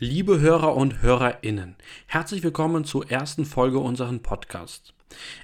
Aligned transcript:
Liebe 0.00 0.40
Hörer 0.40 0.74
und 0.74 1.02
Hörerinnen, 1.02 1.76
herzlich 2.08 2.42
willkommen 2.42 2.84
zur 2.84 3.12
ersten 3.12 3.44
Folge 3.44 3.78
unseres 3.78 4.18
Podcasts. 4.18 4.92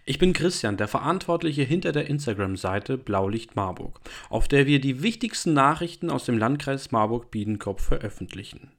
Ich 0.05 0.19
bin 0.19 0.33
Christian, 0.33 0.77
der 0.77 0.89
Verantwortliche 0.89 1.63
hinter 1.63 1.93
der 1.93 2.09
Instagram-Seite 2.09 2.99
Blaulicht 2.99 3.55
Marburg, 3.55 4.01
auf 4.29 4.49
der 4.49 4.67
wir 4.67 4.81
die 4.81 5.05
wichtigsten 5.05 5.53
Nachrichten 5.53 6.11
aus 6.11 6.25
dem 6.25 6.37
Landkreis 6.37 6.91
Marburg-Biedenkopf 6.91 7.81
veröffentlichen. 7.81 8.73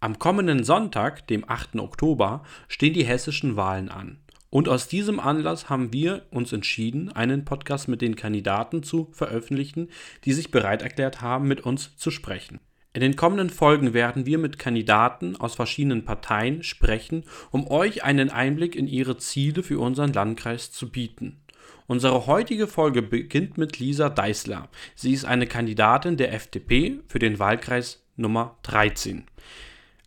Am 0.00 0.18
kommenden 0.18 0.64
Sonntag, 0.64 1.28
dem 1.28 1.48
8. 1.48 1.76
Oktober, 1.76 2.42
stehen 2.66 2.92
die 2.92 3.04
hessischen 3.04 3.54
Wahlen 3.54 3.90
an. 3.90 4.18
Und 4.50 4.68
aus 4.68 4.88
diesem 4.88 5.20
Anlass 5.20 5.70
haben 5.70 5.92
wir 5.92 6.26
uns 6.32 6.52
entschieden, 6.52 7.12
einen 7.12 7.44
Podcast 7.44 7.86
mit 7.86 8.02
den 8.02 8.16
Kandidaten 8.16 8.82
zu 8.82 9.12
veröffentlichen, 9.12 9.88
die 10.24 10.32
sich 10.32 10.50
bereit 10.50 10.82
erklärt 10.82 11.20
haben, 11.20 11.46
mit 11.46 11.60
uns 11.60 11.96
zu 11.96 12.10
sprechen. 12.10 12.58
In 12.96 13.02
den 13.02 13.14
kommenden 13.14 13.50
Folgen 13.50 13.92
werden 13.92 14.24
wir 14.24 14.38
mit 14.38 14.58
Kandidaten 14.58 15.36
aus 15.36 15.54
verschiedenen 15.54 16.06
Parteien 16.06 16.62
sprechen, 16.62 17.24
um 17.50 17.70
euch 17.70 18.04
einen 18.04 18.30
Einblick 18.30 18.74
in 18.74 18.86
ihre 18.88 19.18
Ziele 19.18 19.62
für 19.62 19.80
unseren 19.80 20.14
Landkreis 20.14 20.72
zu 20.72 20.90
bieten. 20.90 21.42
Unsere 21.86 22.26
heutige 22.26 22.66
Folge 22.66 23.02
beginnt 23.02 23.58
mit 23.58 23.78
Lisa 23.78 24.08
Deißler. 24.08 24.70
Sie 24.94 25.12
ist 25.12 25.26
eine 25.26 25.46
Kandidatin 25.46 26.16
der 26.16 26.32
FDP 26.32 27.00
für 27.06 27.18
den 27.18 27.38
Wahlkreis 27.38 28.02
Nummer 28.16 28.56
13. 28.62 29.26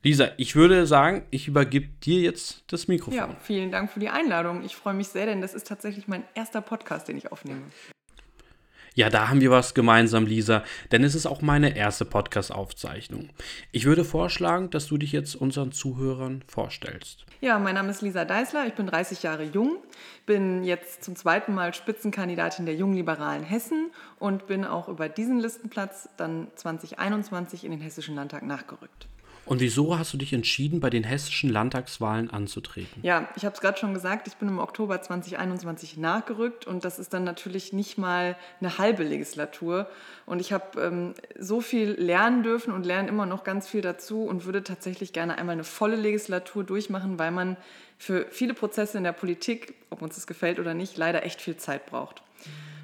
Lisa, 0.02 0.30
ich 0.38 0.55
würde 0.55 0.88
sagen, 0.88 1.27
ich 1.30 1.47
übergebe 1.47 1.89
dir 2.03 2.21
jetzt 2.21 2.63
das 2.73 2.88
Mikrofon. 2.88 3.13
Ja, 3.13 3.38
vielen 3.39 3.69
Dank 3.69 3.91
für 3.91 3.99
die 3.99 4.09
Einladung. 4.09 4.63
Ich 4.63 4.75
freue 4.75 4.95
mich 4.95 5.09
sehr, 5.09 5.27
denn 5.27 5.41
das 5.41 5.53
ist 5.53 5.67
tatsächlich 5.67 6.08
mein 6.08 6.23
erster 6.33 6.61
Podcast, 6.61 7.08
den 7.08 7.19
ich 7.19 7.31
aufnehme. 7.31 7.61
Ja, 8.99 9.09
da 9.09 9.30
haben 9.30 9.39
wir 9.39 9.49
was 9.49 9.73
gemeinsam, 9.73 10.26
Lisa, 10.26 10.62
denn 10.91 11.05
es 11.05 11.16
ist 11.16 11.26
auch 11.26 11.41
meine 11.41 11.77
erste 11.77 12.03
Podcast-Aufzeichnung. 12.03 13.30
Ich 13.72 13.85
würde 13.85 14.03
vorschlagen, 14.03 14.72
dass 14.72 14.88
du 14.88 14.98
dich 14.98 15.13
jetzt 15.13 15.35
unseren 15.38 15.72
Zuhörern 15.72 16.44
vorstellst. 16.48 17.25
Ja, 17.39 17.59
mein 17.59 17.75
Name 17.75 17.91
ist 17.91 18.02
Lisa 18.02 18.25
Deißler, 18.25 18.67
ich 18.67 18.73
bin 18.73 18.88
30 18.88 19.23
Jahre 19.23 19.45
jung, 19.45 19.77
bin 20.25 20.66
jetzt 20.66 21.02
zum 21.02 21.16
zweiten 21.16 21.53
Mal 21.53 21.73
Spitzenkandidatin 21.73 22.66
der 22.66 22.75
Jungliberalen 22.75 23.44
Hessen 23.44 23.89
und 24.20 24.47
bin 24.47 24.66
auch 24.66 24.89
über 24.89 25.08
diesen 25.08 25.39
Listenplatz 25.39 26.09
dann 26.17 26.50
2021 26.55 27.64
in 27.64 27.72
den 27.72 27.80
Hessischen 27.80 28.16
Landtag 28.16 28.44
nachgerückt. 28.44 29.08
Und 29.45 29.62
wieso 29.62 29.98
hast 29.98 30.14
du 30.14 30.18
dich 30.18 30.34
entschieden, 30.34 30.80
bei 30.80 30.90
den 30.90 31.04
hessischen 31.04 31.50
Landtagswahlen 31.50 32.30
anzutreten? 32.30 33.02
Ja, 33.02 33.30
ich 33.36 33.45
habe 33.45 33.56
es 33.56 33.62
gerade 33.62 33.78
schon 33.78 33.94
gesagt, 33.94 34.28
ich 34.28 34.36
bin 34.36 34.48
im 34.48 34.59
Oktober 34.59 35.02
2021 35.02 35.98
nachgerückt 35.98 36.68
und 36.68 36.86
das 36.86 37.00
ist 37.00 37.14
dann 37.14 37.23
natürlich 37.23 37.73
nicht 37.73 37.98
mal 37.98 38.38
eine 38.60 38.78
halbe 38.78 39.04
Legislatur. 39.04 39.88
Und 40.26 40.40
ich 40.40 40.54
habe 40.54 40.80
ähm, 40.82 41.14
so 41.38 41.62
viel 41.62 41.92
lernen 41.92 42.44
dürfen 42.44 42.73
und 42.73 42.86
lerne 42.86 43.10
immer 43.10 43.26
noch 43.26 43.44
ganz 43.44 43.67
viel 43.67 43.82
dazu 43.82 44.23
und 44.23 44.45
würde 44.45 44.64
tatsächlich 44.64 45.14
gerne 45.14 45.38
einmal 45.38 45.54
eine 45.54 45.64
volle 45.64 45.95
Legislatur 45.95 46.64
durchmachen, 46.64 47.17
weil 47.17 47.32
man 47.32 47.58
für 47.98 48.28
viele 48.30 48.54
Prozesse 48.54 48.98
in 48.98 49.04
der 49.04 49.12
Politik, 49.12 49.76
ob 49.90 50.02
uns 50.02 50.16
das 50.16 50.28
gefällt 50.28 50.60
oder 50.60 50.73
nicht, 50.73 50.98
leider 50.98 51.26
echt 51.26 51.42
viel 51.42 51.58
Zeit 51.58 51.86
braucht. 51.86 52.22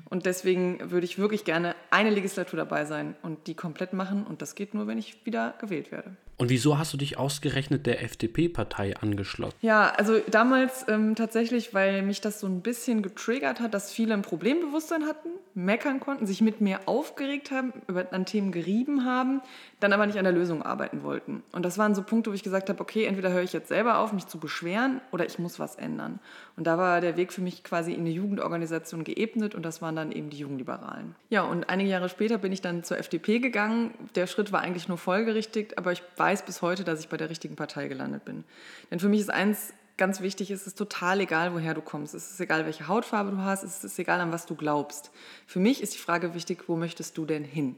Und 0.09 0.25
deswegen 0.25 0.91
würde 0.91 1.05
ich 1.05 1.17
wirklich 1.17 1.45
gerne 1.45 1.75
eine 1.89 2.09
Legislatur 2.09 2.57
dabei 2.57 2.85
sein 2.85 3.15
und 3.23 3.47
die 3.47 3.55
komplett 3.55 3.93
machen. 3.93 4.25
Und 4.25 4.41
das 4.41 4.55
geht 4.55 4.73
nur, 4.73 4.87
wenn 4.87 4.97
ich 4.97 5.25
wieder 5.25 5.55
gewählt 5.59 5.91
werde. 5.91 6.15
Und 6.37 6.49
wieso 6.49 6.77
hast 6.77 6.91
du 6.91 6.97
dich 6.97 7.17
ausgerechnet 7.17 7.85
der 7.85 8.03
FDP-Partei 8.03 8.97
angeschlossen? 8.97 9.55
Ja, 9.61 9.93
also 9.95 10.19
damals 10.29 10.85
ähm, 10.89 11.15
tatsächlich, 11.15 11.73
weil 11.73 12.01
mich 12.01 12.19
das 12.19 12.41
so 12.41 12.47
ein 12.47 12.61
bisschen 12.61 13.01
getriggert 13.01 13.61
hat, 13.61 13.73
dass 13.73 13.91
viele 13.91 14.13
ein 14.13 14.21
Problembewusstsein 14.21 15.05
hatten, 15.05 15.29
meckern 15.53 16.01
konnten, 16.01 16.25
sich 16.25 16.41
mit 16.41 16.59
mir 16.59 16.89
aufgeregt 16.89 17.51
haben, 17.51 17.71
über, 17.87 18.11
an 18.11 18.25
Themen 18.25 18.51
gerieben 18.51 19.05
haben, 19.05 19.41
dann 19.79 19.93
aber 19.93 20.05
nicht 20.05 20.17
an 20.17 20.25
der 20.25 20.33
Lösung 20.33 20.61
arbeiten 20.61 21.03
wollten. 21.03 21.41
Und 21.53 21.63
das 21.63 21.77
waren 21.77 21.95
so 21.95 22.03
Punkte, 22.03 22.31
wo 22.31 22.35
ich 22.35 22.43
gesagt 22.43 22.69
habe, 22.69 22.81
okay, 22.81 23.05
entweder 23.05 23.31
höre 23.31 23.43
ich 23.43 23.53
jetzt 23.53 23.69
selber 23.69 23.99
auf, 23.99 24.11
mich 24.11 24.27
zu 24.27 24.37
beschweren, 24.37 24.99
oder 25.13 25.25
ich 25.25 25.39
muss 25.39 25.57
was 25.57 25.77
ändern. 25.77 26.19
Und 26.57 26.65
da 26.65 26.77
war 26.77 27.01
der 27.01 27.17
Weg 27.17 27.33
für 27.33 27.41
mich 27.41 27.63
quasi 27.63 27.91
in 27.91 28.01
eine 28.01 28.11
Jugendorganisation 28.11 29.03
geebnet 29.03 29.55
und 29.55 29.63
das 29.63 29.81
waren 29.81 29.95
dann 29.95 30.11
eben 30.11 30.29
die 30.29 30.37
Jugendliberalen. 30.37 31.15
Ja, 31.29 31.43
und 31.43 31.69
einige 31.69 31.89
Jahre 31.89 32.07
später 32.07 32.37
bin 32.37 32.53
ich 32.53 32.61
dann 32.61 32.83
zur 32.83 32.97
FDP 32.97 33.39
gegangen. 33.39 33.93
Der 34.15 34.25
Schritt 34.25 34.53
war 34.53 34.61
eigentlich 34.61 34.87
nur 34.87 34.97
folgerichtig, 34.97 35.77
aber 35.77 35.91
ich 35.91 36.01
weiß 36.15 36.45
bis 36.45 36.61
heute, 36.61 36.85
dass 36.85 37.01
ich 37.01 37.09
bei 37.09 37.17
der 37.17 37.29
richtigen 37.29 37.57
Partei 37.57 37.89
gelandet 37.89 38.23
bin. 38.23 38.45
Denn 38.89 38.99
für 38.99 39.09
mich 39.09 39.19
ist 39.19 39.31
eins 39.31 39.73
ganz 39.97 40.21
wichtig, 40.21 40.51
es 40.51 40.67
ist 40.67 40.77
total 40.77 41.19
egal, 41.21 41.53
woher 41.53 41.73
du 41.73 41.81
kommst. 41.81 42.13
Es 42.13 42.31
ist 42.31 42.39
egal, 42.39 42.65
welche 42.65 42.87
Hautfarbe 42.87 43.31
du 43.31 43.37
hast, 43.37 43.63
es 43.63 43.83
ist 43.83 43.99
egal, 43.99 44.21
an 44.21 44.31
was 44.31 44.45
du 44.45 44.55
glaubst. 44.55 45.11
Für 45.45 45.59
mich 45.59 45.81
ist 45.81 45.93
die 45.93 45.99
Frage 45.99 46.33
wichtig, 46.33 46.67
wo 46.67 46.75
möchtest 46.75 47.17
du 47.17 47.25
denn 47.25 47.43
hin? 47.43 47.77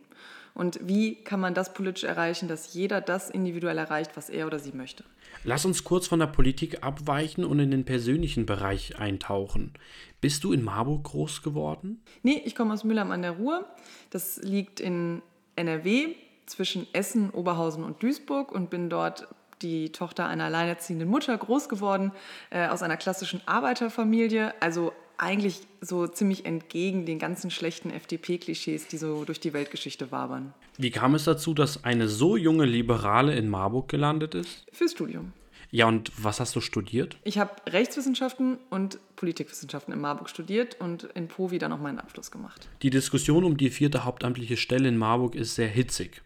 Und 0.58 0.80
wie 0.82 1.14
kann 1.14 1.40
man 1.40 1.54
das 1.54 1.72
politisch 1.76 2.04
erreichen, 2.04 2.48
dass 2.48 2.74
jeder 2.74 3.00
das 3.00 3.30
individuell 3.30 3.78
erreicht, 3.78 4.18
was 4.18 4.28
er 4.28 4.48
oder 4.48 4.58
sie 4.58 4.72
möchte? 4.72 5.04
Lass 5.44 5.66
uns 5.66 5.84
kurz 5.84 6.08
von 6.08 6.18
der 6.18 6.26
Politik 6.26 6.84
abweichen 6.84 7.46
und 7.46 7.60
in 7.60 7.70
den 7.70 7.86
persönlichen 7.86 8.48
Bereich 8.48 8.98
eintauchen. 8.98 9.74
Bist 10.20 10.44
du 10.44 10.54
in 10.54 10.64
Marburg 10.64 11.04
groß 11.04 11.44
geworden? 11.44 12.02
Nee, 12.24 12.42
ich 12.44 12.56
komme 12.56 12.74
aus 12.74 12.84
Mülheim 12.84 13.12
an 13.12 13.22
der 13.22 13.34
Ruhr. 13.34 13.68
Das 14.10 14.38
liegt 14.42 14.80
in 14.80 15.22
NRW 15.56 16.16
zwischen 16.48 16.88
Essen, 16.92 17.30
Oberhausen 17.30 17.84
und 17.84 18.02
Duisburg 18.02 18.52
und 18.52 18.72
bin 18.72 18.90
dort 18.90 19.28
die 19.62 19.92
Tochter 19.92 20.26
einer 20.26 20.46
alleinerziehenden 20.46 21.08
Mutter 21.08 21.38
groß 21.38 21.70
geworden, 21.70 22.14
äh, 22.50 22.68
aus 22.68 22.82
einer 22.82 22.98
klassischen 22.98 23.42
Arbeiterfamilie, 23.46 24.56
also 24.60 24.92
eigentlich 25.18 25.62
so 25.82 26.08
ziemlich 26.08 26.46
entgegen 26.46 27.06
den 27.06 27.20
ganzen 27.20 27.52
schlechten 27.52 27.90
FDP-Klischees, 27.90 28.88
die 28.88 28.98
so 28.98 29.26
durch 29.26 29.40
die 29.40 29.54
Weltgeschichte 29.54 30.12
wabern. 30.12 30.54
Wie 30.78 30.92
kam 30.92 31.16
es 31.16 31.24
dazu, 31.24 31.54
dass 31.54 31.84
eine 31.84 32.08
so 32.08 32.38
junge 32.38 32.66
Liberale 32.66 33.36
in 33.36 33.50
Marburg 33.50 33.90
gelandet 33.90 34.36
ist? 34.36 34.66
Fürs 34.72 34.92
Studium. 34.92 35.34
Ja, 35.70 35.88
und 35.88 36.12
was 36.18 36.40
hast 36.40 36.56
du 36.56 36.62
studiert? 36.62 37.18
Ich 37.24 37.40
habe 37.40 37.52
Rechtswissenschaften 37.68 38.58
und 38.70 39.00
Politikwissenschaften 39.18 39.94
in 39.94 40.00
Marburg 40.00 40.30
studiert 40.30 40.80
und 40.80 41.04
in 41.14 41.28
Po 41.28 41.52
wieder 41.52 41.68
noch 41.68 41.80
meinen 41.80 42.00
Abschluss 42.00 42.32
gemacht. 42.32 42.70
Die 42.84 42.90
Diskussion 42.90 43.44
um 43.44 43.58
die 43.58 43.70
vierte 43.70 44.06
hauptamtliche 44.06 44.56
Stelle 44.56 44.88
in 44.88 44.98
Marburg 44.98 45.36
ist 45.36 45.56
sehr 45.56 45.68
hitzig. 45.68 46.22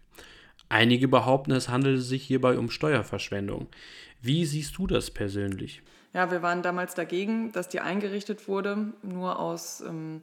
Einige 0.68 1.08
behaupten, 1.08 1.50
es 1.52 1.68
handele 1.68 1.98
sich 1.98 2.22
hierbei 2.22 2.56
um 2.56 2.70
Steuerverschwendung. 2.70 3.66
Wie 4.22 4.46
siehst 4.46 4.78
du 4.78 4.86
das 4.86 5.10
persönlich? 5.10 5.82
Ja, 6.14 6.30
wir 6.30 6.42
waren 6.42 6.62
damals 6.62 6.94
dagegen, 6.94 7.52
dass 7.52 7.68
die 7.68 7.80
eingerichtet 7.80 8.46
wurde, 8.46 8.92
nur 9.02 9.38
aus 9.38 9.80
ähm, 9.80 10.20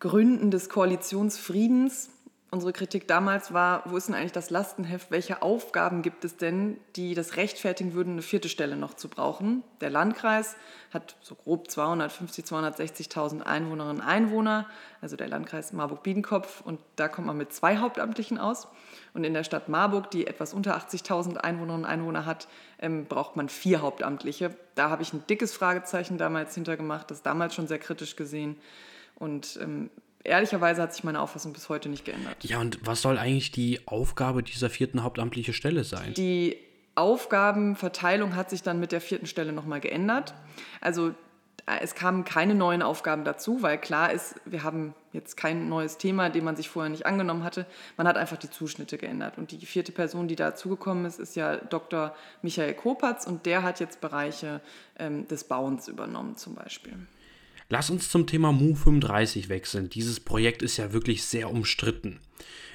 Gründen 0.00 0.50
des 0.50 0.68
Koalitionsfriedens. 0.68 2.10
Unsere 2.52 2.72
Kritik 2.72 3.06
damals 3.06 3.52
war, 3.54 3.84
wo 3.86 3.96
ist 3.96 4.08
denn 4.08 4.16
eigentlich 4.16 4.32
das 4.32 4.50
Lastenheft? 4.50 5.12
Welche 5.12 5.40
Aufgaben 5.40 6.02
gibt 6.02 6.24
es 6.24 6.36
denn, 6.36 6.78
die 6.96 7.14
das 7.14 7.36
rechtfertigen 7.36 7.94
würden, 7.94 8.14
eine 8.14 8.22
vierte 8.22 8.48
Stelle 8.48 8.76
noch 8.76 8.94
zu 8.94 9.08
brauchen? 9.08 9.62
Der 9.80 9.88
Landkreis 9.88 10.56
hat 10.92 11.14
so 11.20 11.36
grob 11.36 11.70
250, 11.70 12.44
260.000 12.46 13.42
Einwohnerinnen 13.42 14.00
und 14.00 14.02
Einwohner, 14.02 14.66
also 15.00 15.14
der 15.14 15.28
Landkreis 15.28 15.72
Marburg-Biedenkopf, 15.72 16.62
und 16.62 16.80
da 16.96 17.06
kommt 17.06 17.28
man 17.28 17.36
mit 17.36 17.52
zwei 17.52 17.76
Hauptamtlichen 17.76 18.38
aus. 18.38 18.66
Und 19.14 19.22
in 19.22 19.32
der 19.32 19.44
Stadt 19.44 19.68
Marburg, 19.68 20.10
die 20.10 20.26
etwas 20.26 20.52
unter 20.52 20.76
80.000 20.76 21.36
Einwohnerinnen 21.36 21.84
und 21.84 21.90
Einwohner 21.90 22.26
hat, 22.26 22.48
ähm, 22.80 23.06
braucht 23.06 23.36
man 23.36 23.48
vier 23.48 23.80
Hauptamtliche. 23.80 24.56
Da 24.74 24.90
habe 24.90 25.02
ich 25.02 25.12
ein 25.12 25.24
dickes 25.28 25.54
Fragezeichen 25.54 26.18
damals 26.18 26.56
hintergemacht, 26.56 27.12
das 27.12 27.22
damals 27.22 27.54
schon 27.54 27.68
sehr 27.68 27.78
kritisch 27.78 28.16
gesehen. 28.16 28.56
Und 29.14 29.56
ähm, 29.62 29.90
ehrlicherweise 30.24 30.82
hat 30.82 30.92
sich 30.94 31.04
meine 31.04 31.20
Auffassung 31.20 31.52
bis 31.52 31.68
heute 31.68 31.88
nicht 31.88 32.04
geändert. 32.04 32.36
Ja, 32.44 32.60
und 32.60 32.78
was 32.86 33.02
soll 33.02 33.18
eigentlich 33.18 33.50
die 33.50 33.80
Aufgabe 33.86 34.42
dieser 34.42 34.70
vierten 34.70 35.02
hauptamtliche 35.02 35.52
Stelle 35.52 35.84
sein? 35.84 36.14
Die 36.14 36.56
Aufgabenverteilung 36.94 38.36
hat 38.36 38.50
sich 38.50 38.62
dann 38.62 38.80
mit 38.80 38.92
der 38.92 39.00
vierten 39.00 39.26
Stelle 39.26 39.52
nochmal 39.52 39.80
geändert. 39.80 40.34
Also 40.80 41.14
es 41.80 41.94
kamen 41.94 42.24
keine 42.24 42.54
neuen 42.54 42.82
Aufgaben 42.82 43.24
dazu, 43.24 43.62
weil 43.62 43.78
klar 43.78 44.12
ist, 44.12 44.34
wir 44.44 44.62
haben 44.62 44.94
jetzt 45.12 45.36
kein 45.36 45.68
neues 45.68 45.98
Thema, 45.98 46.28
dem 46.28 46.44
man 46.44 46.56
sich 46.56 46.68
vorher 46.68 46.90
nicht 46.90 47.06
angenommen 47.06 47.44
hatte. 47.44 47.66
Man 47.96 48.08
hat 48.08 48.16
einfach 48.16 48.36
die 48.36 48.50
Zuschnitte 48.50 48.98
geändert. 48.98 49.38
Und 49.38 49.52
die 49.52 49.66
vierte 49.66 49.92
Person, 49.92 50.28
die 50.28 50.36
dazugekommen 50.36 51.04
ist, 51.04 51.20
ist 51.20 51.36
ja 51.36 51.56
Dr. 51.56 52.14
Michael 52.42 52.74
Kopatz 52.74 53.26
und 53.26 53.46
der 53.46 53.62
hat 53.62 53.80
jetzt 53.80 54.00
Bereiche 54.00 54.60
ähm, 54.98 55.28
des 55.28 55.44
Bauens 55.44 55.88
übernommen 55.88 56.36
zum 56.36 56.54
Beispiel. 56.54 56.94
Lass 57.72 57.88
uns 57.88 58.10
zum 58.10 58.26
Thema 58.26 58.50
Mu 58.50 58.74
35 58.74 59.48
wechseln. 59.48 59.88
Dieses 59.88 60.18
Projekt 60.18 60.60
ist 60.60 60.76
ja 60.76 60.92
wirklich 60.92 61.22
sehr 61.22 61.48
umstritten. 61.48 62.18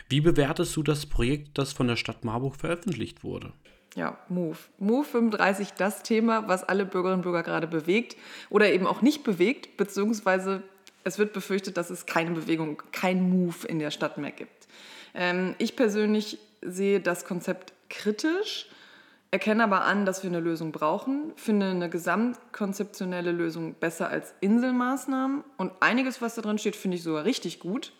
Wie 0.07 0.21
bewertest 0.21 0.74
du 0.77 0.83
das 0.83 1.06
Projekt, 1.06 1.57
das 1.57 1.74
von 1.74 1.89
der 1.89 1.97
Stadt 1.97 2.24
Marburg 2.24 2.56
veröffentlicht 2.56 3.21
wurde? 3.21 3.51
Ja, 3.95 4.18
Move. 4.30 4.57
Move 4.80 5.03
35, 5.03 5.74
das 5.74 6.01
Thema, 6.01 6.47
was 6.47 6.63
alle 6.63 6.86
Bürgerinnen 6.86 7.19
und 7.19 7.24
Bürger 7.24 7.44
gerade 7.44 7.68
bewegt 7.68 8.15
oder 8.50 8.71
eben 8.71 8.88
auch 8.88 9.01
nicht 9.01 9.25
bewegt, 9.25 9.75
beziehungsweise 9.75 10.63
es 11.03 11.19
wird 11.19 11.33
befürchtet, 11.33 11.75
dass 11.75 11.89
es 11.89 12.06
keine 12.06 12.31
Bewegung, 12.31 12.81
kein 12.94 13.30
Move 13.30 13.68
in 13.68 13.80
der 13.80 13.91
Stadt 13.91 14.18
mehr 14.18 14.31
gibt. 14.31 14.68
Ähm, 15.13 15.56
ich 15.57 15.75
persönlich 15.75 16.38
sehe 16.62 17.01
das 17.01 17.25
Konzept 17.25 17.74
kritisch, 17.89 18.69
erkenne 19.35 19.65
aber 19.65 19.83
an, 19.83 20.05
dass 20.05 20.23
wir 20.23 20.29
eine 20.29 20.39
Lösung 20.39 20.71
brauchen, 20.71 21.33
finde 21.35 21.65
eine 21.71 21.89
gesamtkonzeptionelle 21.89 23.33
Lösung 23.33 23.73
besser 23.73 24.07
als 24.07 24.33
Inselmaßnahmen 24.39 25.43
und 25.57 25.73
einiges, 25.81 26.21
was 26.21 26.35
da 26.35 26.41
drin 26.41 26.57
steht, 26.57 26.77
finde 26.77 26.95
ich 26.95 27.03
sogar 27.03 27.25
richtig 27.25 27.59
gut. 27.59 27.91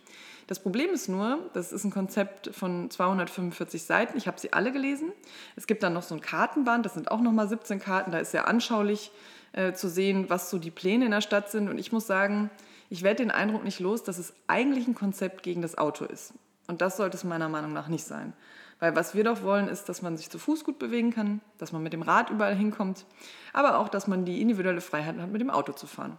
Das 0.48 0.62
Problem 0.62 0.92
ist 0.92 1.10
nur, 1.10 1.40
das 1.52 1.74
ist 1.74 1.84
ein 1.84 1.92
Konzept 1.92 2.56
von 2.56 2.90
245 2.90 3.84
Seiten. 3.84 4.18
Ich 4.18 4.28
habe 4.28 4.40
sie 4.40 4.54
alle 4.54 4.72
gelesen. 4.72 5.12
Es 5.58 5.68
gibt 5.68 5.84
dann 5.84 5.92
noch 5.92 6.04
so 6.04 6.16
ein 6.16 6.22
Kartenband, 6.22 6.86
das 6.86 6.94
sind 6.94 7.12
auch 7.12 7.20
nochmal 7.20 7.50
17 7.50 7.82
Karten. 7.82 8.12
Da 8.12 8.20
ist 8.20 8.32
sehr 8.32 8.48
anschaulich 8.48 9.12
äh, 9.52 9.74
zu 9.74 9.90
sehen, 9.90 10.30
was 10.30 10.50
so 10.50 10.58
die 10.58 10.72
Pläne 10.72 11.04
in 11.04 11.12
der 11.12 11.20
Stadt 11.20 11.52
sind. 11.52 11.68
Und 11.68 11.80
ich 11.80 11.92
muss 11.92 12.08
sagen, 12.08 12.50
ich 12.90 13.04
werde 13.04 13.24
den 13.24 13.32
Eindruck 13.32 13.66
nicht 13.66 13.82
los, 13.82 14.04
dass 14.04 14.20
es 14.20 14.34
eigentlich 14.48 14.88
ein 14.88 14.96
Konzept 14.96 15.44
gegen 15.44 15.62
das 15.62 15.78
Auto 15.78 16.06
ist. 16.06 16.34
Und 16.68 16.82
das 16.82 16.96
sollte 16.96 17.18
es 17.18 17.26
meiner 17.26 17.50
Meinung 17.50 17.74
nach 17.74 17.90
nicht 17.90 18.06
sein. 18.06 18.32
Weil 18.80 18.96
was 18.96 19.16
wir 19.16 19.24
doch 19.24 19.42
wollen, 19.42 19.68
ist, 19.68 19.88
dass 19.88 20.02
man 20.02 20.18
sich 20.18 20.30
zu 20.30 20.38
Fuß 20.38 20.64
gut 20.64 20.80
bewegen 20.80 21.12
kann, 21.12 21.42
dass 21.58 21.72
man 21.72 21.82
mit 21.82 21.94
dem 21.94 22.02
Rad 22.02 22.30
überall 22.30 22.56
hinkommt, 22.56 23.06
aber 23.54 23.80
auch, 23.80 23.88
dass 23.88 24.08
man 24.08 24.26
die 24.26 24.42
individuelle 24.42 24.82
Freiheit 24.82 25.18
hat, 25.18 25.32
mit 25.32 25.42
dem 25.42 25.50
Auto 25.50 25.72
zu 25.72 25.88
fahren. 25.88 26.18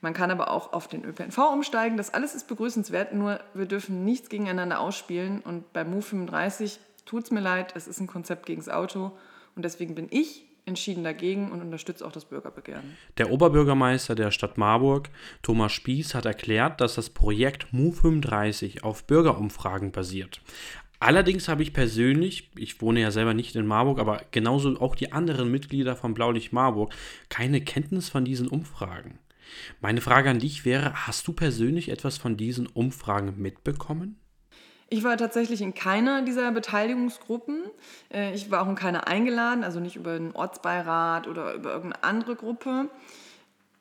Man 0.00 0.14
kann 0.14 0.30
aber 0.30 0.50
auch 0.50 0.72
auf 0.72 0.86
den 0.86 1.04
ÖPNV 1.04 1.38
umsteigen. 1.52 1.96
Das 1.96 2.14
alles 2.14 2.34
ist 2.34 2.46
begrüßenswert, 2.46 3.14
nur 3.14 3.40
wir 3.52 3.66
dürfen 3.66 4.04
nichts 4.04 4.28
gegeneinander 4.28 4.78
ausspielen. 4.80 5.40
Und 5.40 5.72
bei 5.72 5.84
Move 5.84 6.02
35 6.02 6.78
tut 7.04 7.24
es 7.24 7.30
mir 7.32 7.40
leid, 7.40 7.72
es 7.74 7.88
ist 7.88 8.00
ein 8.00 8.06
Konzept 8.06 8.46
gegen 8.46 8.60
das 8.60 8.68
Auto. 8.68 9.12
Und 9.56 9.64
deswegen 9.64 9.96
bin 9.96 10.06
ich 10.10 10.44
entschieden 10.66 11.02
dagegen 11.02 11.50
und 11.50 11.62
unterstütze 11.62 12.06
auch 12.06 12.12
das 12.12 12.26
Bürgerbegehren. 12.26 12.96
Der 13.16 13.30
Oberbürgermeister 13.30 14.14
der 14.14 14.30
Stadt 14.30 14.58
Marburg, 14.58 15.08
Thomas 15.42 15.72
Spieß, 15.72 16.14
hat 16.14 16.26
erklärt, 16.26 16.80
dass 16.80 16.94
das 16.94 17.10
Projekt 17.10 17.72
Move 17.72 17.96
35 17.96 18.84
auf 18.84 19.04
Bürgerumfragen 19.04 19.90
basiert. 19.90 20.42
Allerdings 21.00 21.48
habe 21.48 21.62
ich 21.62 21.72
persönlich, 21.72 22.50
ich 22.56 22.80
wohne 22.82 23.00
ja 23.00 23.10
selber 23.10 23.32
nicht 23.32 23.54
in 23.54 23.66
Marburg, 23.66 24.00
aber 24.00 24.22
genauso 24.32 24.80
auch 24.80 24.96
die 24.96 25.12
anderen 25.12 25.50
Mitglieder 25.50 25.94
von 25.94 26.12
Blaulicht 26.12 26.52
Marburg, 26.52 26.92
keine 27.28 27.60
Kenntnis 27.60 28.08
von 28.08 28.24
diesen 28.24 28.48
Umfragen. 28.48 29.18
Meine 29.80 30.00
Frage 30.00 30.28
an 30.30 30.40
dich 30.40 30.64
wäre, 30.64 31.06
hast 31.06 31.26
du 31.28 31.32
persönlich 31.32 31.88
etwas 31.88 32.18
von 32.18 32.36
diesen 32.36 32.66
Umfragen 32.66 33.34
mitbekommen? 33.38 34.18
Ich 34.90 35.04
war 35.04 35.16
tatsächlich 35.16 35.60
in 35.60 35.74
keiner 35.74 36.22
dieser 36.22 36.50
Beteiligungsgruppen. 36.50 37.64
Äh, 38.12 38.34
ich 38.34 38.50
war 38.50 38.62
auch 38.62 38.68
in 38.68 38.74
keiner 38.74 39.06
eingeladen, 39.06 39.62
also 39.62 39.80
nicht 39.80 39.96
über 39.96 40.18
den 40.18 40.32
Ortsbeirat 40.32 41.28
oder 41.28 41.54
über 41.54 41.72
irgendeine 41.72 42.04
andere 42.04 42.36
Gruppe. 42.36 42.88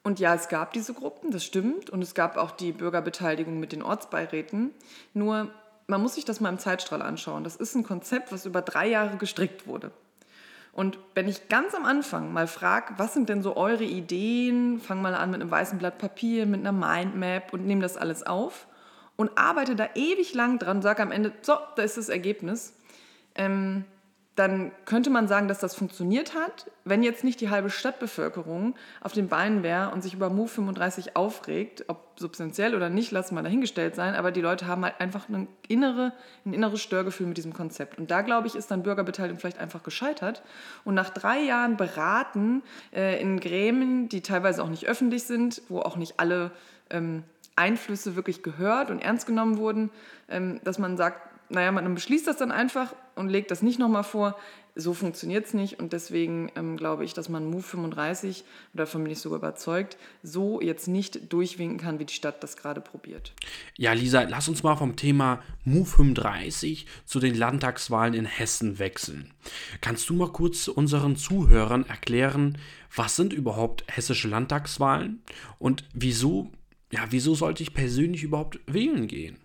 Und 0.03 0.19
ja, 0.19 0.35
es 0.35 0.49
gab 0.49 0.73
diese 0.73 0.93
Gruppen, 0.93 1.31
das 1.31 1.45
stimmt. 1.45 1.89
Und 1.89 2.01
es 2.01 2.13
gab 2.13 2.37
auch 2.37 2.51
die 2.51 2.73
Bürgerbeteiligung 2.73 3.59
mit 3.59 3.71
den 3.71 3.83
Ortsbeiräten. 3.83 4.71
Nur, 5.13 5.49
man 5.87 6.01
muss 6.01 6.15
sich 6.15 6.25
das 6.25 6.39
mal 6.39 6.49
im 6.49 6.59
Zeitstrahl 6.59 7.01
anschauen. 7.01 7.43
Das 7.43 7.55
ist 7.55 7.75
ein 7.75 7.83
Konzept, 7.83 8.31
was 8.31 8.45
über 8.45 8.61
drei 8.61 8.87
Jahre 8.87 9.17
gestrickt 9.17 9.67
wurde. 9.67 9.91
Und 10.73 10.99
wenn 11.15 11.27
ich 11.27 11.47
ganz 11.49 11.73
am 11.73 11.85
Anfang 11.85 12.31
mal 12.31 12.45
frage, 12.45 12.93
was 12.97 13.13
sind 13.13 13.29
denn 13.29 13.41
so 13.41 13.57
eure 13.57 13.83
Ideen, 13.83 14.79
fang 14.79 15.01
mal 15.01 15.15
an 15.15 15.31
mit 15.31 15.41
einem 15.41 15.49
weißen 15.49 15.79
Blatt 15.79 15.97
Papier, 15.97 16.45
mit 16.45 16.59
einer 16.59 16.71
Mindmap 16.71 17.51
und 17.51 17.65
nehme 17.65 17.81
das 17.81 17.97
alles 17.97 18.21
auf 18.21 18.67
und 19.15 19.35
arbeite 19.37 19.75
da 19.75 19.89
ewig 19.95 20.35
lang 20.35 20.59
dran, 20.59 20.83
sage 20.83 21.01
am 21.01 21.11
Ende, 21.11 21.33
so, 21.41 21.55
da 21.75 21.81
ist 21.81 21.97
das 21.97 22.09
Ergebnis, 22.09 22.73
ähm, 23.33 23.85
dann 24.37 24.71
könnte 24.85 25.09
man 25.09 25.27
sagen, 25.27 25.47
dass 25.47 25.57
das 25.57 25.73
funktioniert 25.73 26.35
hat, 26.35 26.69
wenn 26.85 27.01
jetzt 27.01 27.23
nicht 27.23 27.41
die 27.41 27.49
halbe 27.49 27.71
Stadtbevölkerung 27.71 28.75
auf 29.01 29.11
den 29.11 29.29
Beinen 29.29 29.63
wäre 29.63 29.89
und 29.89 30.03
sich 30.03 30.13
über 30.13 30.29
Move 30.29 30.47
35 30.47 31.15
aufregt, 31.15 31.85
ob 31.87 32.19
substanziell 32.19 32.75
oder 32.75 32.89
nicht, 32.89 33.09
lassen 33.09 33.33
wir 33.33 33.41
dahingestellt 33.41 33.95
sein, 33.95 34.13
aber 34.13 34.31
die 34.31 34.41
Leute 34.41 34.67
haben 34.67 34.85
halt 34.85 35.01
einfach 35.01 35.27
eine 35.27 35.47
innere, 35.67 36.13
ein 36.45 36.53
inneres 36.53 36.81
Störgefühl 36.81 37.25
mit 37.25 37.37
diesem 37.37 37.51
Konzept. 37.51 37.97
Und 37.97 38.11
da, 38.11 38.21
glaube 38.21 38.45
ich, 38.45 38.53
ist 38.53 38.69
dann 38.69 38.83
Bürgerbeteiligung 38.83 39.39
vielleicht 39.39 39.57
einfach 39.57 39.81
gescheitert. 39.81 40.43
Und 40.85 40.93
nach 40.93 41.09
drei 41.09 41.39
Jahren 41.41 41.75
Beraten 41.75 42.61
äh, 42.93 43.19
in 43.19 43.39
Gremien, 43.39 44.07
die 44.07 44.21
teilweise 44.21 44.61
auch 44.61 44.69
nicht 44.69 44.85
öffentlich 44.85 45.23
sind, 45.23 45.63
wo 45.67 45.79
auch 45.79 45.95
nicht 45.95 46.19
alle 46.19 46.51
ähm, 46.91 47.23
Einflüsse 47.55 48.15
wirklich 48.15 48.43
gehört 48.43 48.91
und 48.91 48.99
ernst 48.99 49.25
genommen 49.25 49.57
wurden, 49.57 49.89
ähm, 50.29 50.61
dass 50.63 50.77
man 50.77 50.95
sagt, 50.95 51.27
naja, 51.49 51.71
man 51.71 51.93
beschließt 51.93 52.27
das 52.27 52.37
dann 52.37 52.51
einfach 52.51 52.93
und 53.15 53.29
legt 53.29 53.51
das 53.51 53.61
nicht 53.61 53.79
nochmal 53.79 54.03
vor. 54.03 54.37
So 54.79 54.93
funktioniert 54.93 55.47
es 55.47 55.55
nicht 55.55 55.79
und 55.79 55.91
deswegen 55.91 56.51
ähm, 56.55 56.77
glaube 56.77 57.03
ich, 57.03 57.15
dass 57.15 57.29
man 57.29 57.49
Move 57.49 57.63
35, 57.63 58.43
oder 58.75 58.83
davon 58.83 59.01
bin 59.01 59.11
ich 59.11 59.17
sogar 59.19 59.39
überzeugt, 59.39 59.97
so 60.21 60.61
jetzt 60.61 60.87
nicht 60.87 61.33
durchwinken 61.33 61.79
kann, 61.79 61.97
wie 61.97 62.05
die 62.05 62.13
Stadt 62.13 62.43
das 62.43 62.57
gerade 62.57 62.79
probiert. 62.79 63.33
Ja, 63.75 63.93
Lisa, 63.93 64.21
lass 64.21 64.47
uns 64.47 64.61
mal 64.61 64.75
vom 64.75 64.95
Thema 64.95 65.41
Move 65.65 65.87
35 65.87 66.85
zu 67.05 67.19
den 67.19 67.33
Landtagswahlen 67.33 68.13
in 68.13 68.25
Hessen 68.25 68.77
wechseln. 68.77 69.33
Kannst 69.81 70.09
du 70.11 70.13
mal 70.13 70.31
kurz 70.31 70.67
unseren 70.67 71.15
Zuhörern 71.15 71.87
erklären, 71.87 72.59
was 72.95 73.15
sind 73.15 73.33
überhaupt 73.33 73.83
hessische 73.87 74.27
Landtagswahlen 74.27 75.23
und 75.57 75.85
wieso, 75.95 76.51
ja, 76.91 77.07
wieso 77.09 77.33
sollte 77.33 77.63
ich 77.63 77.73
persönlich 77.73 78.21
überhaupt 78.21 78.59
wählen 78.67 79.07
gehen? 79.07 79.37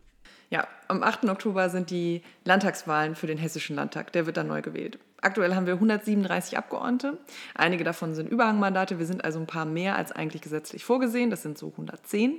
Ja, 0.52 0.68
am 0.86 1.02
8. 1.02 1.24
Oktober 1.30 1.70
sind 1.70 1.88
die 1.88 2.20
Landtagswahlen 2.44 3.14
für 3.14 3.26
den 3.26 3.38
Hessischen 3.38 3.74
Landtag. 3.74 4.12
Der 4.12 4.26
wird 4.26 4.36
dann 4.36 4.48
neu 4.48 4.60
gewählt. 4.60 4.98
Aktuell 5.22 5.54
haben 5.54 5.64
wir 5.64 5.72
137 5.72 6.58
Abgeordnete. 6.58 7.16
Einige 7.54 7.84
davon 7.84 8.14
sind 8.14 8.28
Überhangmandate. 8.28 8.98
Wir 8.98 9.06
sind 9.06 9.24
also 9.24 9.38
ein 9.38 9.46
paar 9.46 9.64
mehr 9.64 9.96
als 9.96 10.12
eigentlich 10.12 10.42
gesetzlich 10.42 10.84
vorgesehen. 10.84 11.30
Das 11.30 11.40
sind 11.40 11.56
so 11.56 11.68
110 11.68 12.38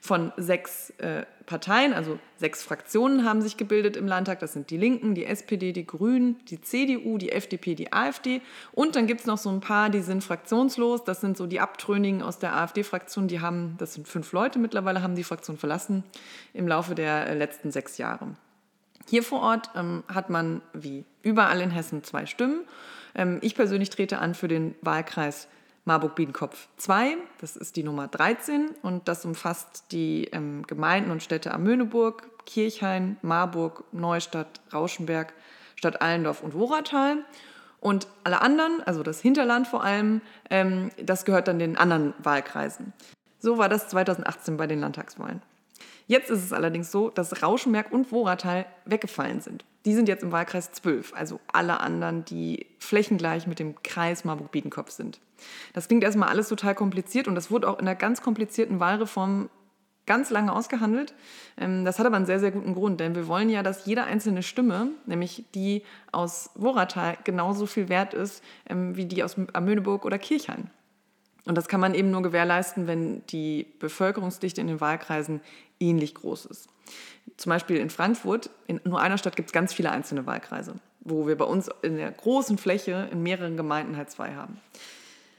von 0.00 0.32
sechs 0.36 0.90
äh, 0.98 1.24
Parteien, 1.46 1.94
also 1.94 2.18
sechs 2.36 2.62
Fraktionen 2.62 3.24
haben 3.24 3.40
sich 3.40 3.56
gebildet 3.56 3.96
im 3.96 4.06
Landtag. 4.06 4.40
Das 4.40 4.52
sind 4.52 4.70
die 4.70 4.76
Linken, 4.76 5.14
die 5.14 5.24
SPD, 5.24 5.72
die 5.72 5.86
Grünen, 5.86 6.36
die 6.46 6.60
CDU, 6.60 7.18
die 7.18 7.32
FDP, 7.32 7.74
die 7.74 7.92
AfD. 7.92 8.42
Und 8.72 8.96
dann 8.96 9.06
gibt 9.06 9.20
es 9.20 9.26
noch 9.26 9.38
so 9.38 9.48
ein 9.50 9.60
paar, 9.60 9.88
die 9.88 10.00
sind 10.00 10.24
fraktionslos. 10.24 11.04
Das 11.04 11.20
sind 11.20 11.36
so 11.36 11.46
die 11.46 11.60
Abtrünnigen 11.60 12.22
aus 12.22 12.38
der 12.38 12.56
AfD-Fraktion. 12.56 13.28
Die 13.28 13.40
haben, 13.40 13.76
das 13.78 13.94
sind 13.94 14.08
fünf 14.08 14.32
Leute 14.32 14.58
mittlerweile, 14.58 15.02
haben 15.02 15.14
die 15.14 15.24
Fraktion 15.24 15.56
verlassen 15.56 16.02
im 16.52 16.66
Laufe 16.66 16.94
der 16.94 17.28
äh, 17.28 17.34
letzten 17.34 17.70
sechs 17.70 17.96
Jahre. 17.98 18.34
Hier 19.08 19.22
vor 19.22 19.40
Ort 19.40 19.70
ähm, 19.76 20.02
hat 20.08 20.30
man 20.30 20.62
wie 20.72 21.04
überall 21.22 21.60
in 21.60 21.70
Hessen 21.70 22.02
zwei 22.02 22.26
Stimmen. 22.26 22.64
Ähm, 23.14 23.38
ich 23.40 23.54
persönlich 23.54 23.90
trete 23.90 24.18
an 24.18 24.34
für 24.34 24.48
den 24.48 24.74
Wahlkreis 24.82 25.48
Marburg-Biedenkopf 25.86 26.68
2, 26.78 27.16
das 27.40 27.56
ist 27.56 27.76
die 27.76 27.84
Nummer 27.84 28.08
13 28.08 28.70
und 28.82 29.08
das 29.08 29.24
umfasst 29.24 29.84
die 29.92 30.24
ähm, 30.32 30.64
Gemeinden 30.66 31.10
und 31.12 31.22
Städte 31.22 31.54
Amöneburg, 31.54 32.28
Kirchhain, 32.44 33.16
Marburg, 33.22 33.84
Neustadt, 33.92 34.60
Rauschenberg, 34.72 35.32
Stadt 35.76 36.02
Allendorf 36.02 36.42
und 36.42 36.54
Woratal. 36.54 37.24
Und 37.80 38.08
alle 38.24 38.40
anderen, 38.42 38.82
also 38.84 39.04
das 39.04 39.20
Hinterland 39.20 39.68
vor 39.68 39.84
allem, 39.84 40.22
ähm, 40.50 40.90
das 41.00 41.24
gehört 41.24 41.46
dann 41.46 41.60
den 41.60 41.76
anderen 41.76 42.14
Wahlkreisen. 42.18 42.92
So 43.38 43.58
war 43.58 43.68
das 43.68 43.88
2018 43.88 44.56
bei 44.56 44.66
den 44.66 44.80
Landtagswahlen. 44.80 45.40
Jetzt 46.06 46.30
ist 46.30 46.44
es 46.44 46.52
allerdings 46.52 46.92
so, 46.92 47.10
dass 47.10 47.42
Rauschenberg 47.42 47.92
und 47.92 48.12
Woratal 48.12 48.66
weggefallen 48.84 49.40
sind. 49.40 49.64
Die 49.84 49.94
sind 49.94 50.08
jetzt 50.08 50.22
im 50.22 50.32
Wahlkreis 50.32 50.72
12, 50.72 51.12
also 51.14 51.40
alle 51.52 51.80
anderen, 51.80 52.24
die 52.24 52.66
flächengleich 52.78 53.46
mit 53.46 53.58
dem 53.58 53.74
Kreis 53.82 54.24
Marburg-Biedenkopf 54.24 54.90
sind. 54.90 55.20
Das 55.74 55.88
klingt 55.88 56.04
erstmal 56.04 56.28
alles 56.28 56.48
total 56.48 56.74
kompliziert 56.74 57.28
und 57.28 57.34
das 57.34 57.50
wurde 57.50 57.68
auch 57.68 57.78
in 57.78 57.86
einer 57.86 57.96
ganz 57.96 58.22
komplizierten 58.22 58.80
Wahlreform 58.80 59.48
ganz 60.06 60.30
lange 60.30 60.52
ausgehandelt. 60.52 61.14
Ähm, 61.56 61.84
das 61.84 61.98
hat 61.98 62.06
aber 62.06 62.16
einen 62.16 62.26
sehr, 62.26 62.40
sehr 62.40 62.52
guten 62.52 62.74
Grund, 62.74 63.00
denn 63.00 63.14
wir 63.14 63.26
wollen 63.26 63.50
ja, 63.50 63.62
dass 63.62 63.86
jede 63.86 64.04
einzelne 64.04 64.42
Stimme, 64.42 64.90
nämlich 65.04 65.44
die 65.54 65.82
aus 66.12 66.50
Woratal, 66.54 67.18
genauso 67.24 67.66
viel 67.66 67.88
wert 67.88 68.14
ist 68.14 68.42
ähm, 68.68 68.96
wie 68.96 69.06
die 69.06 69.24
aus 69.24 69.36
Amöneburg 69.52 70.04
oder 70.04 70.18
Kirchhain. 70.18 70.70
Und 71.46 71.54
das 71.56 71.68
kann 71.68 71.80
man 71.80 71.94
eben 71.94 72.10
nur 72.10 72.22
gewährleisten, 72.22 72.86
wenn 72.86 73.24
die 73.28 73.66
Bevölkerungsdichte 73.78 74.60
in 74.60 74.66
den 74.66 74.80
Wahlkreisen 74.80 75.40
ähnlich 75.80 76.14
groß 76.14 76.46
ist. 76.46 76.68
Zum 77.36 77.50
Beispiel 77.50 77.76
in 77.76 77.90
Frankfurt, 77.90 78.50
in 78.66 78.80
nur 78.84 79.00
einer 79.00 79.18
Stadt 79.18 79.36
gibt 79.36 79.48
es 79.48 79.52
ganz 79.52 79.72
viele 79.72 79.90
einzelne 79.90 80.26
Wahlkreise, 80.26 80.74
wo 81.00 81.26
wir 81.26 81.36
bei 81.36 81.44
uns 81.44 81.70
in 81.82 81.96
der 81.96 82.10
großen 82.10 82.58
Fläche 82.58 83.08
in 83.10 83.22
mehreren 83.22 83.56
Gemeinden 83.56 83.96
halt 83.96 84.10
zwei 84.10 84.34
haben. 84.34 84.60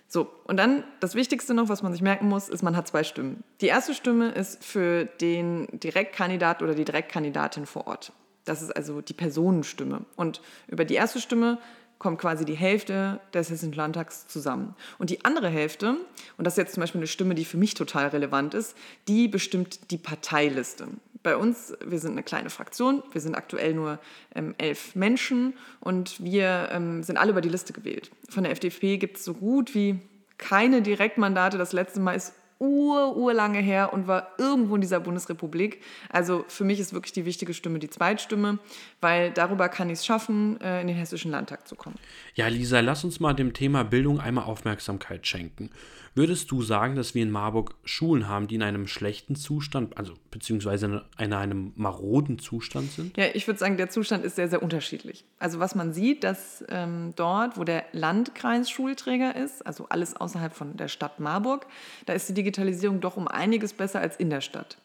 So, 0.09 0.31
und 0.45 0.57
dann 0.57 0.85
das 1.01 1.15
Wichtigste 1.15 1.53
noch, 1.53 1.67
was 1.67 1.83
man 1.83 1.91
sich 1.91 2.01
merken 2.01 2.29
muss, 2.29 2.47
ist, 2.47 2.63
man 2.63 2.77
hat 2.77 2.87
zwei 2.87 3.03
Stimmen. 3.03 3.43
Die 3.59 3.67
erste 3.67 3.93
Stimme 3.93 4.29
ist 4.29 4.63
für 4.63 5.05
den 5.05 5.67
Direktkandidat 5.73 6.61
oder 6.61 6.73
die 6.73 6.85
Direktkandidatin 6.85 7.65
vor 7.65 7.87
Ort. 7.87 8.13
Das 8.45 8.61
ist 8.61 8.71
also 8.71 9.01
die 9.01 9.13
Personenstimme. 9.13 10.05
Und 10.15 10.41
über 10.67 10.85
die 10.85 10.95
erste 10.95 11.19
Stimme 11.19 11.57
kommt 11.99 12.19
quasi 12.19 12.45
die 12.45 12.55
Hälfte 12.55 13.19
des 13.33 13.49
Hessischen 13.49 13.73
Landtags 13.73 14.27
zusammen. 14.27 14.75
Und 14.99 15.09
die 15.09 15.25
andere 15.25 15.49
Hälfte, 15.49 15.97
und 16.37 16.45
das 16.45 16.53
ist 16.53 16.57
jetzt 16.57 16.73
zum 16.75 16.81
Beispiel 16.81 16.99
eine 16.99 17.07
Stimme, 17.07 17.35
die 17.35 17.45
für 17.45 17.57
mich 17.57 17.73
total 17.73 18.07
relevant 18.07 18.53
ist, 18.53 18.75
die 19.07 19.27
bestimmt 19.27 19.91
die 19.91 19.97
Parteiliste. 19.97 20.87
Bei 21.23 21.35
uns, 21.35 21.73
wir 21.85 21.99
sind 21.99 22.11
eine 22.11 22.23
kleine 22.23 22.49
Fraktion, 22.49 23.03
wir 23.11 23.21
sind 23.21 23.35
aktuell 23.35 23.73
nur 23.73 23.99
ähm, 24.35 24.53
elf 24.57 24.95
Menschen 24.95 25.53
und 25.79 26.23
wir 26.23 26.69
ähm, 26.71 27.03
sind 27.03 27.17
alle 27.17 27.31
über 27.31 27.41
die 27.41 27.49
Liste 27.49 27.73
gewählt. 27.73 28.11
Von 28.29 28.43
der 28.43 28.51
FDP 28.51 28.97
gibt 28.97 29.17
es 29.17 29.25
so 29.25 29.33
gut 29.33 29.73
wie 29.73 29.99
keine 30.37 30.81
Direktmandate. 30.81 31.57
Das 31.57 31.73
letzte 31.73 31.99
Mal 31.99 32.13
ist 32.13 32.33
ur, 32.59 33.15
urlange 33.15 33.59
her 33.59 33.93
und 33.93 34.07
war 34.07 34.31
irgendwo 34.37 34.75
in 34.75 34.81
dieser 34.81 34.99
Bundesrepublik. 34.99 35.81
Also 36.09 36.45
für 36.47 36.63
mich 36.63 36.79
ist 36.79 36.93
wirklich 36.93 37.13
die 37.13 37.25
wichtige 37.25 37.53
Stimme 37.53 37.79
die 37.79 37.89
Zweitstimme, 37.89 38.59
weil 39.01 39.31
darüber 39.31 39.69
kann 39.69 39.89
ich 39.89 39.99
es 39.99 40.05
schaffen, 40.05 40.59
äh, 40.61 40.81
in 40.81 40.87
den 40.87 40.95
Hessischen 40.95 41.31
Landtag 41.31 41.67
zu 41.67 41.75
kommen. 41.75 41.95
Ja, 42.35 42.47
Lisa, 42.47 42.79
lass 42.79 43.03
uns 43.03 43.19
mal 43.19 43.33
dem 43.33 43.53
Thema 43.53 43.83
Bildung 43.83 44.19
einmal 44.19 44.45
Aufmerksamkeit 44.45 45.25
schenken. 45.27 45.69
Würdest 46.17 46.49
du 46.49 46.63
sagen, 46.63 46.95
dass 46.95 47.13
wir 47.13 47.21
in 47.21 47.29
Marburg 47.29 47.75
Schulen 47.83 48.27
haben, 48.27 48.47
die 48.47 48.55
in 48.55 48.63
einem 48.63 48.87
schlechten 48.87 49.35
Zustand, 49.35 49.95
also 49.99 50.15
beziehungsweise 50.31 51.05
in 51.19 51.31
einem 51.31 51.73
maroden 51.75 52.39
Zustand 52.39 52.91
sind? 52.91 53.15
Ja, 53.17 53.25
ich 53.35 53.45
würde 53.45 53.59
sagen, 53.59 53.77
der 53.77 53.91
Zustand 53.91 54.25
ist 54.25 54.35
sehr, 54.35 54.49
sehr 54.49 54.63
unterschiedlich. 54.63 55.25
Also 55.37 55.59
was 55.59 55.75
man 55.75 55.93
sieht, 55.93 56.23
dass 56.23 56.65
ähm, 56.69 57.13
dort, 57.15 57.59
wo 57.59 57.63
der 57.63 57.85
Landkreis 57.91 58.67
Schulträger 58.67 59.35
ist, 59.35 59.63
also 59.63 59.89
alles 59.89 60.15
außerhalb 60.15 60.55
von 60.55 60.75
der 60.75 60.87
Stadt 60.87 61.19
Marburg, 61.19 61.67
da 62.07 62.13
ist 62.13 62.27
die 62.27 62.33
Digitalisierung 62.33 62.99
doch 62.99 63.15
um 63.15 63.27
einiges 63.27 63.73
besser 63.73 63.99
als 63.99 64.15
in 64.15 64.31
der 64.31 64.41
Stadt. 64.41 64.79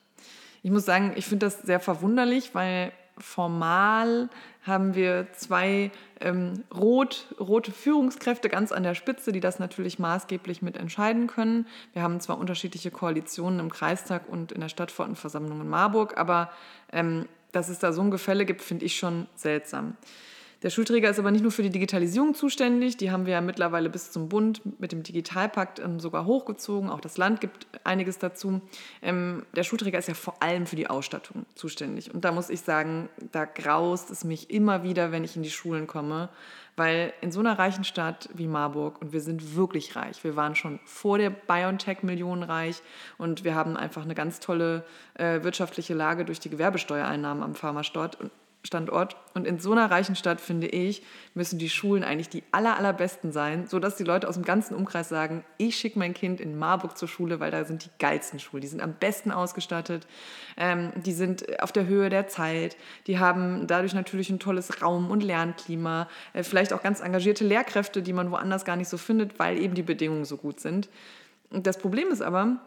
Ich 0.63 0.71
muss 0.71 0.85
sagen, 0.85 1.15
ich 1.17 1.25
finde 1.25 1.47
das 1.47 1.63
sehr 1.63 1.81
verwunderlich, 1.81 2.55
weil 2.55 2.93
formal 3.23 4.29
haben 4.63 4.95
wir 4.95 5.27
zwei 5.33 5.91
ähm, 6.21 6.65
rot, 6.75 7.27
rote 7.41 7.73
Führungskräfte 7.73 8.49
ganz 8.49 8.73
an 8.73 8.83
der 8.83 8.95
Spitze, 8.95 9.33
die 9.33 9.41
das 9.41 9.59
natürlich 9.59 9.99
maßgeblich 9.99 10.63
mit 10.63 10.77
entscheiden 10.77 11.27
können. 11.27 11.67
Wir 11.95 12.03
haben 12.03 12.21
zwar 12.21 12.39
unterschiedliche 12.39 12.91
Koalitionen 12.91 13.61
im 13.61 13.71
Kreistag 13.71 14.29
und 14.29 14.53
in 14.53 14.61
der 14.61 14.69
Stadtverordnetenversammlung 14.69 15.61
in 15.61 15.69
Marburg, 15.69 16.17
aber 16.19 16.51
ähm, 16.93 17.27
dass 17.53 17.69
es 17.69 17.79
da 17.79 17.93
so 17.93 18.03
ein 18.03 18.11
Gefälle 18.11 18.45
gibt, 18.45 18.63
finde 18.63 18.85
ich 18.85 18.97
schon 18.97 19.27
seltsam. 19.35 19.97
Der 20.63 20.71
Schulträger 20.71 21.11
ist 21.11 21.19
aber 21.19 21.33
nicht 21.33 21.43
nur 21.43 21.51
für 21.51 21.65
die 21.65 21.71
Digitalisierung 21.71 22.35
zuständig, 22.35 22.97
die 22.97 23.11
haben 23.11 23.27
wir 23.27 23.33
ja 23.33 23.41
mittlerweile 23.41 23.91
bis 23.91 24.13
zum 24.13 24.29
Bund 24.29 24.63
mit 24.81 24.93
dem 24.93 25.03
Digitalpakt 25.03 25.81
ähm, 25.81 25.99
sogar 25.99 26.25
hochgezogen, 26.25 26.89
auch 26.89 27.01
das 27.01 27.17
Land 27.19 27.41
gibt 27.41 27.67
einiges 27.83 28.19
dazu. 28.19 28.61
Ähm, 29.03 29.45
der 29.57 29.65
Schulträger 29.65 29.99
ist 29.99 30.07
ja 30.07 30.15
vor 30.15 30.41
allem 30.41 30.67
für 30.67 30.77
die 30.77 30.89
Ausstattung 30.89 31.47
zuständig. 31.57 32.15
Und 32.15 32.25
da 32.25 32.31
muss 32.31 32.49
ich 32.49 32.61
sagen, 32.61 33.09
da 33.33 33.45
graust 33.45 34.11
es 34.11 34.23
mich 34.23 34.51
immer 34.51 34.85
wieder, 34.85 35.11
wenn 35.11 35.25
ich 35.25 35.35
in 35.35 35.43
die 35.43 35.51
Schulen 35.51 35.89
komme, 35.89 36.29
weil 36.77 37.13
in 37.21 37.33
so 37.33 37.41
einer 37.41 37.59
reichen 37.59 37.83
Stadt 37.83 38.29
wie 38.35 38.47
Marburg, 38.47 39.03
und 39.03 39.13
wir 39.13 39.21
sind 39.21 39.57
wirklich 39.57 39.97
reich, 39.97 40.23
wir 40.23 40.37
waren 40.37 40.55
schon 40.55 40.79
vor 40.85 41.19
der 41.19 41.31
BioNTech-Million 41.31 42.45
reich 42.45 42.83
und 43.19 43.43
wir 43.43 43.57
haben 43.57 43.77
einfach 43.77 44.05
eine 44.05 44.15
ganz 44.15 44.39
tolle 44.39 44.85
äh, 45.15 45.43
wirtschaftliche 45.43 45.95
Lage 45.95 46.25
durch 46.25 46.39
die 46.39 46.51
Gewerbesteuereinnahmen 46.51 47.43
am 47.43 47.57
Pharmastandort. 47.57 48.19
Standort. 48.65 49.17
Und 49.35 49.47
in 49.47 49.59
so 49.59 49.73
einer 49.73 49.91
reichen 49.91 50.15
Stadt, 50.15 50.41
finde 50.41 50.69
ich, 50.69 51.03
müssen 51.35 51.59
die 51.59 51.69
Schulen 51.69 52.05
eigentlich 52.05 52.29
die 52.29 52.45
aller, 52.53 52.77
allerbesten 52.77 53.33
sein, 53.33 53.67
sodass 53.67 53.97
die 53.97 54.05
Leute 54.05 54.29
aus 54.29 54.37
dem 54.37 54.45
ganzen 54.45 54.77
Umkreis 54.77 55.09
sagen, 55.09 55.45
ich 55.59 55.77
schicke 55.77 55.99
mein 55.99 56.15
Kind 56.15 56.41
in 56.41 56.57
Marburg 56.57 56.97
zur 56.97 57.09
Schule, 57.09 57.41
weil 57.41 57.51
da 57.51 57.65
sind 57.65 57.85
die 57.85 57.91
geilsten 57.99 58.39
Schulen. 58.39 58.61
Die 58.61 58.69
sind 58.69 58.81
am 58.81 58.95
besten 58.95 59.33
ausgestattet, 59.33 60.07
ähm, 60.57 60.93
die 60.95 61.13
sind 61.13 61.61
auf 61.61 61.73
der 61.73 61.87
Höhe 61.87 62.09
der 62.09 62.29
Zeit, 62.29 62.77
die 63.09 63.19
haben 63.19 63.67
dadurch 63.67 63.95
natürlich 63.95 64.31
ein 64.31 64.39
tolles 64.39 64.81
Raum- 64.81 65.11
und 65.11 65.25
Lernklima, 65.25 66.09
äh, 66.33 66.45
vielleicht 66.45 66.73
auch 66.73 66.83
ganz 66.83 67.01
engagierte 67.01 67.45
Lehrkräfte, 67.45 68.01
die 68.03 68.13
man 68.13 68.31
woanders 68.31 68.65
gar 68.65 68.77
nicht 68.77 68.89
so 68.89 68.97
findet, 68.97 69.41
weil 69.41 69.59
eben 69.59 69.75
die 69.75 69.83
Bedingungen 69.83 70.25
so 70.25 70.37
gut 70.37 70.61
sind. 70.61 70.89
Das 71.51 71.79
Problem 71.79 72.09
ist 72.09 72.23
aber, 72.23 72.59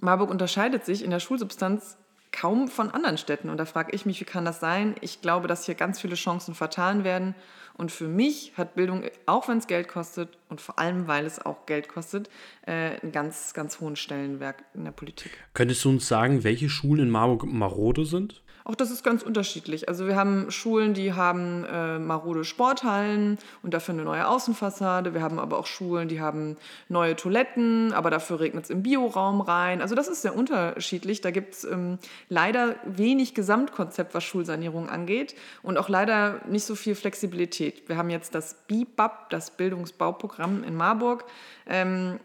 Marburg 0.00 0.30
unterscheidet 0.30 0.84
sich 0.84 1.04
in 1.04 1.10
der 1.10 1.20
Schulsubstanz 1.20 1.96
kaum 2.32 2.68
von 2.68 2.90
anderen 2.90 3.18
Städten. 3.18 3.48
Und 3.48 3.58
da 3.58 3.64
frage 3.64 3.92
ich 3.92 4.06
mich, 4.06 4.20
wie 4.20 4.24
kann 4.24 4.44
das 4.44 4.60
sein? 4.60 4.94
Ich 5.00 5.20
glaube, 5.20 5.48
dass 5.48 5.64
hier 5.64 5.74
ganz 5.74 6.00
viele 6.00 6.14
Chancen 6.14 6.54
vertan 6.54 7.04
werden. 7.04 7.34
Und 7.80 7.90
für 7.90 8.08
mich 8.08 8.52
hat 8.58 8.74
Bildung, 8.74 9.04
auch 9.24 9.48
wenn 9.48 9.56
es 9.56 9.66
Geld 9.66 9.88
kostet 9.88 10.28
und 10.50 10.60
vor 10.60 10.78
allem, 10.78 11.08
weil 11.08 11.24
es 11.24 11.42
auch 11.46 11.64
Geld 11.64 11.88
kostet, 11.88 12.28
äh, 12.66 13.00
einen 13.00 13.10
ganz, 13.10 13.54
ganz 13.54 13.80
hohen 13.80 13.96
Stellenwert 13.96 14.56
in 14.74 14.84
der 14.84 14.90
Politik. 14.90 15.30
Könntest 15.54 15.82
du 15.86 15.88
uns 15.88 16.06
sagen, 16.06 16.44
welche 16.44 16.68
Schulen 16.68 17.04
in 17.04 17.10
Marburg 17.10 17.46
marode 17.46 18.04
sind? 18.04 18.42
Auch 18.64 18.74
das 18.74 18.90
ist 18.90 19.02
ganz 19.02 19.22
unterschiedlich. 19.22 19.88
Also 19.88 20.06
wir 20.06 20.16
haben 20.16 20.50
Schulen, 20.50 20.92
die 20.94 21.14
haben 21.14 21.64
äh, 21.64 21.98
marode 21.98 22.44
Sporthallen 22.44 23.38
und 23.62 23.72
dafür 23.72 23.94
eine 23.94 24.04
neue 24.04 24.28
Außenfassade. 24.28 25.14
Wir 25.14 25.22
haben 25.22 25.38
aber 25.38 25.58
auch 25.58 25.66
Schulen, 25.66 26.08
die 26.08 26.20
haben 26.20 26.56
neue 26.88 27.16
Toiletten, 27.16 27.92
aber 27.92 28.10
dafür 28.10 28.40
regnet 28.40 28.64
es 28.64 28.70
im 28.70 28.82
Bioraum 28.82 29.40
rein. 29.40 29.80
Also 29.80 29.94
das 29.94 30.08
ist 30.08 30.22
sehr 30.22 30.36
unterschiedlich. 30.36 31.20
Da 31.20 31.30
gibt 31.30 31.54
es 31.54 31.64
ähm, 31.64 31.98
leider 32.28 32.76
wenig 32.84 33.34
Gesamtkonzept, 33.34 34.14
was 34.14 34.24
Schulsanierung 34.24 34.88
angeht 34.88 35.34
und 35.62 35.78
auch 35.78 35.88
leider 35.88 36.40
nicht 36.46 36.64
so 36.64 36.74
viel 36.74 36.94
Flexibilität. 36.94 37.69
Wir 37.86 37.96
haben 37.96 38.10
jetzt 38.10 38.34
das 38.34 38.54
BIBAP, 38.66 39.30
das 39.30 39.50
Bildungsbauprogramm 39.50 40.64
in 40.64 40.74
Marburg. 40.74 41.24
Ähm, 41.66 42.20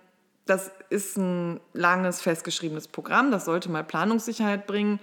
das 0.45 0.71
ist 0.89 1.17
ein 1.17 1.59
langes, 1.73 2.21
festgeschriebenes 2.21 2.87
Programm. 2.87 3.31
Das 3.31 3.45
sollte 3.45 3.69
mal 3.69 3.83
Planungssicherheit 3.83 4.67
bringen. 4.67 4.99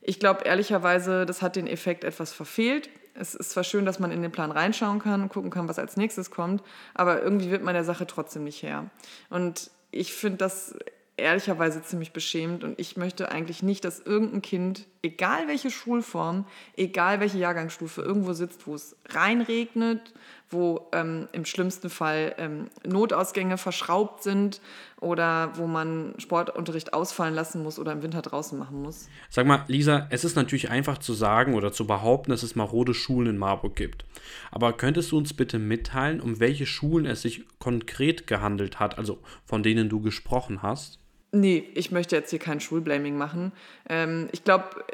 Ich 0.00 0.20
glaube 0.20 0.44
ehrlicherweise, 0.44 1.26
das 1.26 1.42
hat 1.42 1.56
den 1.56 1.66
Effekt 1.66 2.04
etwas 2.04 2.32
verfehlt. 2.32 2.88
Es 3.14 3.34
ist 3.34 3.50
zwar 3.50 3.64
schön, 3.64 3.84
dass 3.84 3.98
man 3.98 4.10
in 4.10 4.22
den 4.22 4.32
Plan 4.32 4.50
reinschauen 4.50 4.98
kann 5.00 5.22
und 5.22 5.30
gucken 5.30 5.50
kann, 5.50 5.68
was 5.68 5.78
als 5.78 5.96
nächstes 5.96 6.30
kommt, 6.30 6.62
aber 6.94 7.22
irgendwie 7.22 7.50
wird 7.50 7.62
man 7.62 7.74
der 7.74 7.84
Sache 7.84 8.06
trotzdem 8.06 8.44
nicht 8.44 8.62
her. 8.62 8.90
Und 9.30 9.70
ich 9.90 10.12
finde 10.12 10.38
das 10.38 10.74
ehrlicherweise 11.18 11.82
ziemlich 11.82 12.12
beschämt 12.12 12.62
und 12.62 12.78
ich 12.78 12.98
möchte 12.98 13.30
eigentlich 13.30 13.62
nicht, 13.62 13.84
dass 13.86 14.00
irgendein 14.00 14.42
Kind, 14.42 14.86
egal 15.02 15.48
welche 15.48 15.70
Schulform, 15.70 16.44
egal 16.76 17.20
welche 17.20 17.38
Jahrgangsstufe, 17.38 18.02
irgendwo 18.02 18.34
sitzt, 18.34 18.66
wo 18.66 18.74
es 18.74 18.96
reinregnet, 19.08 20.12
wo 20.50 20.88
ähm, 20.92 21.26
im 21.32 21.46
schlimmsten 21.46 21.88
Fall 21.88 22.34
ähm, 22.36 22.68
Notausgänge 22.86 23.56
verschraubt 23.56 24.22
sind 24.22 24.60
oder 25.00 25.56
wo 25.56 25.66
man 25.66 26.12
Sportunterricht 26.18 26.92
ausfallen 26.92 27.34
lassen 27.34 27.62
muss 27.62 27.78
oder 27.78 27.92
im 27.92 28.02
Winter 28.02 28.20
draußen 28.20 28.58
machen 28.58 28.82
muss. 28.82 29.08
Sag 29.30 29.46
mal, 29.46 29.64
Lisa, 29.68 30.06
es 30.10 30.22
ist 30.22 30.36
natürlich 30.36 30.68
einfach 30.68 30.98
zu 30.98 31.14
sagen 31.14 31.54
oder 31.54 31.72
zu 31.72 31.86
behaupten, 31.86 32.30
dass 32.30 32.42
es 32.42 32.56
marode 32.56 32.92
Schulen 32.92 33.30
in 33.30 33.38
Marburg 33.38 33.74
gibt. 33.74 34.04
Aber 34.50 34.74
könntest 34.74 35.12
du 35.12 35.16
uns 35.16 35.32
bitte 35.32 35.58
mitteilen, 35.58 36.20
um 36.20 36.40
welche 36.40 36.66
Schulen 36.66 37.06
es 37.06 37.22
sich 37.22 37.44
konkret 37.58 38.26
gehandelt 38.26 38.78
hat, 38.78 38.98
also 38.98 39.18
von 39.46 39.62
denen 39.62 39.88
du 39.88 40.00
gesprochen 40.02 40.60
hast? 40.60 40.98
Nee, 41.32 41.68
ich 41.74 41.90
möchte 41.90 42.16
jetzt 42.16 42.30
hier 42.30 42.38
kein 42.38 42.60
Schulblaming 42.60 43.16
machen. 43.18 43.52
Ähm, 43.88 44.28
ich 44.32 44.44
glaube, 44.44 44.84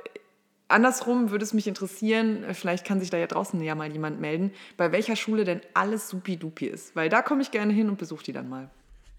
andersrum 0.69 1.31
würde 1.31 1.45
es 1.45 1.53
mich 1.53 1.67
interessieren, 1.67 2.45
vielleicht 2.53 2.85
kann 2.85 3.01
sich 3.01 3.11
da 3.11 3.19
ja 3.19 3.27
draußen 3.27 3.61
ja 3.61 3.75
mal 3.75 3.93
jemand 3.93 4.21
melden, 4.21 4.53
bei 4.77 4.93
welcher 4.93 5.17
Schule 5.17 5.45
denn 5.45 5.61
alles 5.75 6.09
supi-dupi 6.09 6.67
ist. 6.67 6.97
Weil 6.97 7.09
da 7.09 7.23
komme 7.23 7.43
ich 7.43 7.51
gerne 7.51 7.73
hin 7.73 7.89
und 7.89 7.99
besuche 7.99 8.25
die 8.25 8.33
dann 8.33 8.49
mal. 8.49 8.71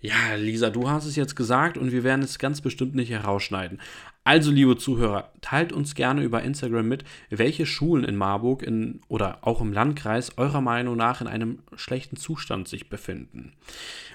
Ja, 0.04 0.36
Lisa, 0.36 0.70
du 0.70 0.90
hast 0.90 1.06
es 1.06 1.16
jetzt 1.16 1.38
gesagt 1.38 1.78
und 1.78 1.94
wir 1.94 2.04
werden 2.04 2.24
es 2.24 2.38
ganz 2.38 2.60
bestimmt 2.60 2.94
nicht 2.94 3.10
herausschneiden. 3.10 3.80
Also, 4.26 4.52
liebe 4.52 4.76
Zuhörer, 4.76 5.32
teilt 5.40 5.72
uns 5.72 5.96
gerne 5.96 6.24
über 6.24 6.44
Instagram 6.44 6.90
mit, 6.90 7.06
welche 7.30 7.66
Schulen 7.66 8.04
in 8.04 8.18
Marburg 8.18 8.64
in, 8.64 9.00
oder 9.08 9.40
auch 9.48 9.62
im 9.62 9.72
Landkreis 9.72 10.38
eurer 10.38 10.60
Meinung 10.60 10.98
nach 10.98 11.22
in 11.22 11.28
einem 11.28 11.60
schlechten 11.78 12.18
Zustand 12.18 12.68
sich 12.68 12.90
befinden. 12.90 13.54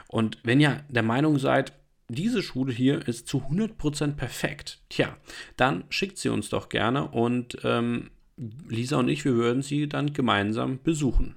Und 0.09 0.37
wenn 0.45 0.61
ihr 0.61 0.85
der 0.91 1.03
Meinung 1.03 1.39
seid, 1.39 1.73
diese 2.09 2.43
Schule 2.43 2.73
hier 2.73 3.07
ist 3.07 3.29
zu 3.29 3.39
100% 3.39 4.15
perfekt. 4.15 4.81
Tja, 4.89 5.17
dann 5.57 5.85
schickt 5.91 6.19
sie 6.19 6.31
uns 6.31 6.49
doch 6.49 6.69
gerne 6.69 7.09
und 7.09 7.59
ähm, 7.65 8.11
Lisa 8.69 8.99
und 8.99 9.09
ich, 9.09 9.25
wir 9.25 9.35
würden 9.35 9.63
sie 9.63 9.89
dann 9.89 10.13
gemeinsam 10.13 10.81
besuchen. 10.83 11.37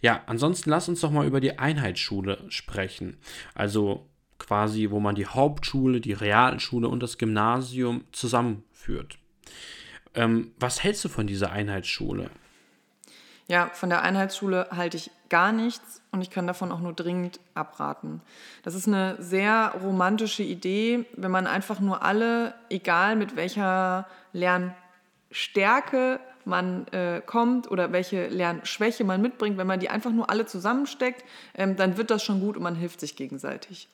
Ja, 0.00 0.22
ansonsten 0.26 0.70
lass 0.70 0.88
uns 0.88 1.00
doch 1.00 1.12
mal 1.12 1.26
über 1.26 1.40
die 1.40 1.58
Einheitsschule 1.58 2.44
sprechen. 2.48 3.16
Also 3.54 4.08
quasi, 4.38 4.90
wo 4.90 4.98
man 4.98 5.14
die 5.14 5.26
Hauptschule, 5.26 6.00
die 6.00 6.12
Realschule 6.12 6.88
und 6.88 7.00
das 7.00 7.18
Gymnasium 7.18 8.04
zusammenführt. 8.10 9.18
Ähm, 10.14 10.52
was 10.58 10.82
hältst 10.82 11.04
du 11.04 11.08
von 11.08 11.28
dieser 11.28 11.52
Einheitsschule? 11.52 12.30
Ja, 13.52 13.68
von 13.74 13.90
der 13.90 14.00
Einheitsschule 14.00 14.68
halte 14.74 14.96
ich 14.96 15.10
gar 15.28 15.52
nichts 15.52 16.00
und 16.10 16.22
ich 16.22 16.30
kann 16.30 16.46
davon 16.46 16.72
auch 16.72 16.80
nur 16.80 16.94
dringend 16.94 17.38
abraten. 17.52 18.22
Das 18.62 18.74
ist 18.74 18.88
eine 18.88 19.16
sehr 19.18 19.74
romantische 19.82 20.42
Idee, 20.42 21.04
wenn 21.18 21.30
man 21.30 21.46
einfach 21.46 21.78
nur 21.78 22.02
alle, 22.02 22.54
egal 22.70 23.14
mit 23.14 23.36
welcher 23.36 24.06
Lernstärke 24.32 26.18
man 26.46 26.86
äh, 26.94 27.20
kommt 27.26 27.70
oder 27.70 27.92
welche 27.92 28.28
Lernschwäche 28.28 29.04
man 29.04 29.20
mitbringt, 29.20 29.58
wenn 29.58 29.66
man 29.66 29.80
die 29.80 29.90
einfach 29.90 30.12
nur 30.12 30.30
alle 30.30 30.46
zusammensteckt, 30.46 31.22
ähm, 31.54 31.76
dann 31.76 31.98
wird 31.98 32.10
das 32.10 32.24
schon 32.24 32.40
gut 32.40 32.56
und 32.56 32.62
man 32.62 32.74
hilft 32.74 33.00
sich 33.00 33.16
gegenseitig. 33.16 33.86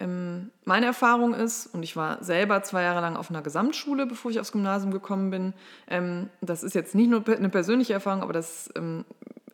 Ähm, 0.00 0.50
meine 0.64 0.86
Erfahrung 0.86 1.34
ist, 1.34 1.66
und 1.66 1.82
ich 1.82 1.96
war 1.96 2.22
selber 2.22 2.62
zwei 2.62 2.82
Jahre 2.82 3.00
lang 3.00 3.16
auf 3.16 3.30
einer 3.30 3.42
Gesamtschule, 3.42 4.06
bevor 4.06 4.30
ich 4.30 4.38
aufs 4.38 4.52
Gymnasium 4.52 4.92
gekommen 4.92 5.30
bin, 5.30 5.54
ähm, 5.88 6.30
das 6.40 6.62
ist 6.62 6.74
jetzt 6.74 6.94
nicht 6.94 7.10
nur 7.10 7.26
eine 7.28 7.48
persönliche 7.48 7.94
Erfahrung, 7.94 8.22
aber 8.22 8.32
das 8.32 8.70
ähm, 8.76 9.04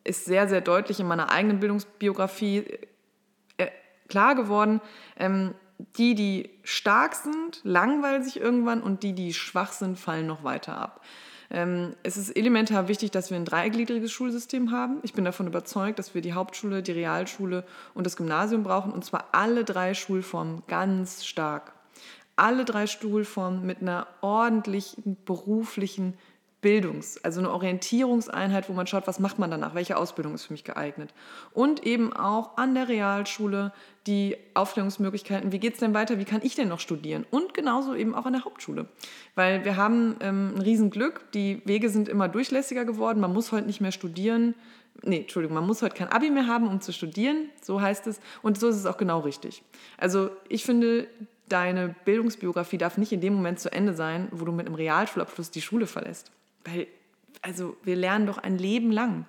ist 0.03 0.25
sehr, 0.25 0.47
sehr 0.47 0.61
deutlich 0.61 0.99
in 0.99 1.07
meiner 1.07 1.31
eigenen 1.31 1.59
Bildungsbiografie 1.59 2.65
äh, 3.57 3.67
klar 4.07 4.35
geworden. 4.35 4.81
Die, 5.97 6.15
die 6.15 6.49
stark 6.63 7.15
sind, 7.15 7.59
langweilen 7.63 8.23
sich 8.23 8.39
irgendwann 8.39 8.81
und 8.81 9.03
die, 9.03 9.13
die 9.13 9.33
schwach 9.33 9.73
sind, 9.73 9.99
fallen 9.99 10.27
noch 10.27 10.43
weiter 10.43 10.77
ab. 10.77 11.01
Ähm, 11.51 11.95
es 12.03 12.17
ist 12.17 12.35
elementar 12.35 12.87
wichtig, 12.87 13.11
dass 13.11 13.29
wir 13.29 13.37
ein 13.37 13.45
dreigliedriges 13.45 14.11
Schulsystem 14.11 14.71
haben. 14.71 14.99
Ich 15.03 15.13
bin 15.13 15.25
davon 15.25 15.47
überzeugt, 15.47 15.99
dass 15.99 16.15
wir 16.15 16.21
die 16.21 16.33
Hauptschule, 16.33 16.81
die 16.81 16.91
Realschule 16.93 17.63
und 17.93 18.05
das 18.05 18.17
Gymnasium 18.17 18.63
brauchen, 18.63 18.91
und 18.91 19.05
zwar 19.05 19.25
alle 19.31 19.63
drei 19.63 19.93
Schulformen 19.93 20.63
ganz 20.67 21.25
stark. 21.25 21.73
alle 22.35 22.65
drei 22.65 22.87
Stuhlformen 22.87 23.65
mit 23.65 23.81
einer 23.81 24.07
ordentlichen 24.21 25.17
beruflichen 25.25 26.15
Bildungs-, 26.65 27.19
also 27.23 27.39
eine 27.41 27.51
Orientierungseinheit, 27.51 28.67
wo 28.69 28.73
man 28.73 28.87
schaut, 28.87 29.05
was 29.05 29.19
macht 29.19 29.37
man 29.37 29.51
danach, 29.51 29.75
welche 29.75 29.97
Ausbildung 29.97 30.33
ist 30.33 30.45
für 30.45 30.53
mich 30.53 30.63
geeignet. 30.63 31.13
Und 31.53 31.85
eben 31.85 32.11
auch 32.11 32.57
an 32.57 32.73
der 32.73 32.89
Realschule 32.89 33.71
die 34.07 34.35
Aufklärungsmöglichkeiten, 34.55 35.51
wie 35.51 35.59
geht 35.59 35.75
es 35.75 35.79
denn 35.79 35.93
weiter, 35.93 36.17
wie 36.17 36.25
kann 36.25 36.41
ich 36.41 36.55
denn 36.55 36.67
noch 36.67 36.79
studieren? 36.79 37.23
Und 37.29 37.53
genauso 37.53 37.93
eben 37.93 38.15
auch 38.15 38.25
an 38.25 38.33
der 38.33 38.45
Hauptschule. 38.45 38.87
Weil 39.35 39.63
wir 39.63 39.77
haben 39.77 40.15
ähm, 40.21 40.53
ein 40.55 40.61
Riesenglück, 40.63 41.31
die 41.33 41.61
Wege 41.65 41.91
sind 41.91 42.09
immer 42.09 42.29
durchlässiger 42.29 42.83
geworden, 42.83 43.19
man 43.19 43.31
muss 43.31 43.51
heute 43.51 43.67
nicht 43.67 43.79
mehr 43.79 43.91
studieren. 43.91 44.55
Nee, 45.03 45.19
Entschuldigung, 45.19 45.53
man 45.53 45.67
muss 45.67 45.83
heute 45.83 45.93
kein 45.93 46.07
Abi 46.07 46.31
mehr 46.31 46.47
haben, 46.47 46.67
um 46.67 46.81
zu 46.81 46.93
studieren, 46.93 47.49
so 47.61 47.79
heißt 47.79 48.07
es. 48.07 48.19
Und 48.41 48.59
so 48.59 48.69
ist 48.69 48.77
es 48.77 48.87
auch 48.87 48.97
genau 48.97 49.19
richtig. 49.19 49.61
Also 49.99 50.31
ich 50.49 50.63
finde, 50.63 51.07
deine 51.47 51.93
Bildungsbiografie 52.05 52.79
darf 52.79 52.97
nicht 52.97 53.11
in 53.11 53.21
dem 53.21 53.35
Moment 53.35 53.59
zu 53.59 53.71
Ende 53.71 53.93
sein, 53.93 54.29
wo 54.31 54.45
du 54.45 54.51
mit 54.51 54.65
einem 54.65 54.73
Realschulabschluss 54.73 55.51
die 55.51 55.61
Schule 55.61 55.85
verlässt. 55.85 56.31
Weil, 56.65 56.87
also 57.41 57.77
wir 57.83 57.95
lernen 57.95 58.27
doch 58.27 58.37
ein 58.37 58.57
Leben 58.57 58.91
lang. 58.91 59.25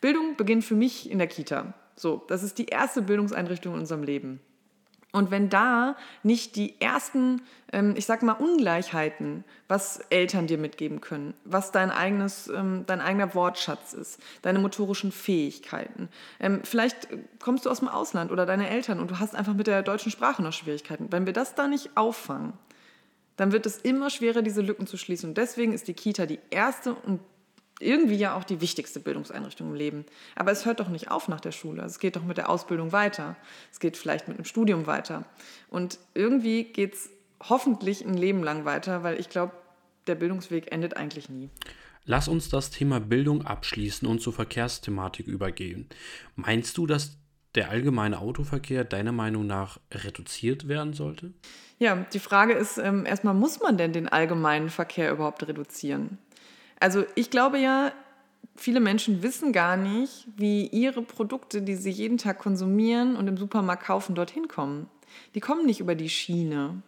Bildung 0.00 0.36
beginnt 0.36 0.64
für 0.64 0.74
mich 0.74 1.10
in 1.10 1.18
der 1.18 1.28
Kita. 1.28 1.74
So, 1.94 2.24
das 2.28 2.42
ist 2.42 2.58
die 2.58 2.66
erste 2.66 3.02
Bildungseinrichtung 3.02 3.74
in 3.74 3.80
unserem 3.80 4.02
Leben. 4.02 4.40
Und 5.12 5.30
wenn 5.30 5.48
da 5.48 5.96
nicht 6.22 6.54
die 6.56 6.80
ersten, 6.80 7.42
ähm, 7.72 7.94
ich 7.96 8.06
sag 8.06 8.22
mal, 8.22 8.34
Ungleichheiten, 8.34 9.44
was 9.66 9.98
Eltern 10.10 10.46
dir 10.46 10.58
mitgeben 10.58 11.00
können, 11.00 11.34
was 11.44 11.72
dein, 11.72 11.90
eigenes, 11.90 12.48
ähm, 12.48 12.84
dein 12.86 13.00
eigener 13.00 13.34
Wortschatz 13.34 13.92
ist, 13.92 14.20
deine 14.42 14.60
motorischen 14.60 15.10
Fähigkeiten, 15.10 16.08
ähm, 16.38 16.60
vielleicht 16.62 17.08
kommst 17.40 17.66
du 17.66 17.70
aus 17.70 17.80
dem 17.80 17.88
Ausland 17.88 18.30
oder 18.30 18.46
deine 18.46 18.70
Eltern 18.70 19.00
und 19.00 19.10
du 19.10 19.18
hast 19.18 19.34
einfach 19.34 19.54
mit 19.54 19.66
der 19.66 19.82
deutschen 19.82 20.12
Sprache 20.12 20.42
noch 20.42 20.52
Schwierigkeiten. 20.52 21.08
Wenn 21.10 21.26
wir 21.26 21.32
das 21.32 21.54
da 21.56 21.66
nicht 21.66 21.96
auffangen, 21.96 22.52
dann 23.40 23.52
wird 23.52 23.64
es 23.64 23.78
immer 23.78 24.10
schwerer, 24.10 24.42
diese 24.42 24.60
Lücken 24.60 24.86
zu 24.86 24.98
schließen. 24.98 25.30
Und 25.30 25.38
deswegen 25.38 25.72
ist 25.72 25.88
die 25.88 25.94
Kita 25.94 26.26
die 26.26 26.40
erste 26.50 26.92
und 26.92 27.20
irgendwie 27.80 28.16
ja 28.16 28.36
auch 28.36 28.44
die 28.44 28.60
wichtigste 28.60 29.00
Bildungseinrichtung 29.00 29.68
im 29.68 29.74
Leben. 29.74 30.04
Aber 30.36 30.52
es 30.52 30.66
hört 30.66 30.78
doch 30.78 30.90
nicht 30.90 31.10
auf 31.10 31.26
nach 31.26 31.40
der 31.40 31.52
Schule. 31.52 31.82
Es 31.82 31.98
geht 31.98 32.16
doch 32.16 32.22
mit 32.22 32.36
der 32.36 32.50
Ausbildung 32.50 32.92
weiter. 32.92 33.36
Es 33.72 33.80
geht 33.80 33.96
vielleicht 33.96 34.28
mit 34.28 34.36
einem 34.36 34.44
Studium 34.44 34.86
weiter. 34.86 35.24
Und 35.70 35.98
irgendwie 36.12 36.64
geht 36.64 36.92
es 36.92 37.08
hoffentlich 37.48 38.04
ein 38.04 38.12
Leben 38.12 38.42
lang 38.42 38.66
weiter, 38.66 39.04
weil 39.04 39.18
ich 39.18 39.30
glaube, 39.30 39.54
der 40.06 40.16
Bildungsweg 40.16 40.70
endet 40.70 40.98
eigentlich 40.98 41.30
nie. 41.30 41.48
Lass 42.04 42.28
uns 42.28 42.50
das 42.50 42.68
Thema 42.68 43.00
Bildung 43.00 43.46
abschließen 43.46 44.06
und 44.06 44.20
zur 44.20 44.34
Verkehrsthematik 44.34 45.26
übergehen. 45.26 45.88
Meinst 46.36 46.76
du, 46.76 46.86
dass 46.86 47.16
der 47.54 47.70
allgemeine 47.70 48.20
Autoverkehr 48.20 48.84
deiner 48.84 49.12
Meinung 49.12 49.46
nach 49.46 49.78
reduziert 49.92 50.68
werden 50.68 50.92
sollte? 50.92 51.32
Ja, 51.78 51.96
die 52.12 52.18
Frage 52.18 52.52
ist 52.52 52.78
ähm, 52.78 53.06
erstmal, 53.06 53.34
muss 53.34 53.60
man 53.60 53.78
denn 53.78 53.92
den 53.92 54.08
allgemeinen 54.08 54.68
Verkehr 54.68 55.10
überhaupt 55.10 55.46
reduzieren? 55.46 56.18
Also 56.78 57.04
ich 57.14 57.30
glaube 57.30 57.58
ja, 57.58 57.92
viele 58.54 58.80
Menschen 58.80 59.22
wissen 59.22 59.52
gar 59.52 59.76
nicht, 59.76 60.28
wie 60.36 60.66
ihre 60.66 61.02
Produkte, 61.02 61.62
die 61.62 61.76
sie 61.76 61.90
jeden 61.90 62.18
Tag 62.18 62.38
konsumieren 62.38 63.16
und 63.16 63.26
im 63.26 63.36
Supermarkt 63.36 63.84
kaufen, 63.84 64.14
dorthin 64.14 64.48
kommen. 64.48 64.88
Die 65.34 65.40
kommen 65.40 65.66
nicht 65.66 65.80
über 65.80 65.94
die 65.94 66.08
Schiene. 66.08 66.82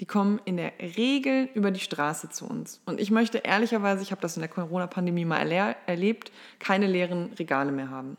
Die 0.00 0.06
kommen 0.06 0.40
in 0.44 0.58
der 0.58 0.72
Regel 0.78 1.48
über 1.54 1.70
die 1.70 1.80
Straße 1.80 2.28
zu 2.28 2.46
uns. 2.46 2.82
Und 2.84 3.00
ich 3.00 3.10
möchte 3.10 3.38
ehrlicherweise, 3.38 4.02
ich 4.02 4.10
habe 4.10 4.20
das 4.20 4.36
in 4.36 4.42
der 4.42 4.50
Corona-Pandemie 4.50 5.24
mal 5.24 5.38
erlebt, 5.86 6.32
keine 6.58 6.86
leeren 6.86 7.32
Regale 7.38 7.72
mehr 7.72 7.88
haben. 7.88 8.18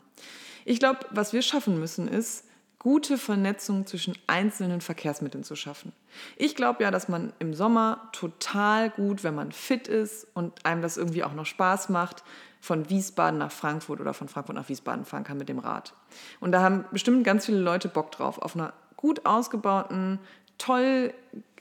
Ich 0.68 0.80
glaube, 0.80 1.00
was 1.08 1.32
wir 1.32 1.40
schaffen 1.40 1.80
müssen, 1.80 2.08
ist, 2.08 2.44
gute 2.78 3.16
Vernetzung 3.16 3.86
zwischen 3.86 4.18
einzelnen 4.26 4.82
Verkehrsmitteln 4.82 5.42
zu 5.42 5.56
schaffen. 5.56 5.92
Ich 6.36 6.54
glaube 6.54 6.82
ja, 6.82 6.90
dass 6.90 7.08
man 7.08 7.32
im 7.38 7.54
Sommer 7.54 8.10
total 8.12 8.90
gut, 8.90 9.24
wenn 9.24 9.34
man 9.34 9.50
fit 9.50 9.88
ist 9.88 10.26
und 10.34 10.66
einem 10.66 10.82
das 10.82 10.98
irgendwie 10.98 11.24
auch 11.24 11.32
noch 11.32 11.46
Spaß 11.46 11.88
macht, 11.88 12.22
von 12.60 12.90
Wiesbaden 12.90 13.38
nach 13.38 13.50
Frankfurt 13.50 13.98
oder 13.98 14.12
von 14.12 14.28
Frankfurt 14.28 14.56
nach 14.56 14.68
Wiesbaden 14.68 15.06
fahren 15.06 15.24
kann 15.24 15.38
mit 15.38 15.48
dem 15.48 15.58
Rad. 15.58 15.94
Und 16.38 16.52
da 16.52 16.60
haben 16.60 16.84
bestimmt 16.92 17.24
ganz 17.24 17.46
viele 17.46 17.60
Leute 17.60 17.88
Bock 17.88 18.12
drauf, 18.12 18.36
auf 18.36 18.54
einer 18.54 18.74
gut 18.98 19.24
ausgebauten, 19.24 20.18
toll 20.58 21.14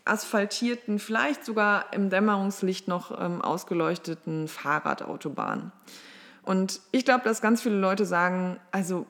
asphaltierten, 0.03 0.99
vielleicht 0.99 1.45
sogar 1.45 1.93
im 1.93 2.09
Dämmerungslicht 2.09 2.89
noch 2.89 3.17
ähm, 3.17 3.41
ausgeleuchteten 3.41 4.49
Fahrradautobahn. 4.49 5.71
Und 6.47 6.79
ich 6.93 7.03
glaube, 7.03 7.25
dass 7.25 7.41
ganz 7.41 7.61
viele 7.61 7.77
Leute 7.77 8.05
sagen, 8.05 8.57
also 8.71 9.05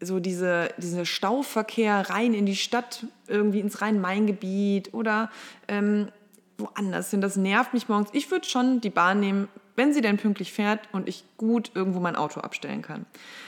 so 0.00 0.20
diese, 0.20 0.68
diese 0.76 1.04
Stauverkehr 1.04 2.10
rein 2.10 2.32
in 2.32 2.46
die 2.46 2.54
Stadt, 2.54 3.04
irgendwie 3.26 3.58
ins 3.58 3.80
Rhein-Main-Gebiet 3.82 4.94
oder 4.94 5.28
ähm, 5.66 6.12
woanders 6.58 7.10
hin. 7.10 7.20
Das 7.20 7.36
nervt 7.36 7.74
mich 7.74 7.88
morgens. 7.88 8.10
Ich 8.12 8.30
würde 8.30 8.46
schon 8.46 8.80
die 8.80 8.90
Bahn 8.90 9.18
nehmen, 9.18 9.48
wenn 9.74 9.92
sie 9.92 10.00
denn 10.00 10.16
pünktlich 10.16 10.52
fährt 10.52 10.88
und 10.92 11.08
ich 11.08 11.24
gut 11.38 11.72
irgendwo 11.74 11.98
mein 11.98 12.14
Auto 12.14 12.38
abstellen 12.38 12.82
kann. 12.82 13.04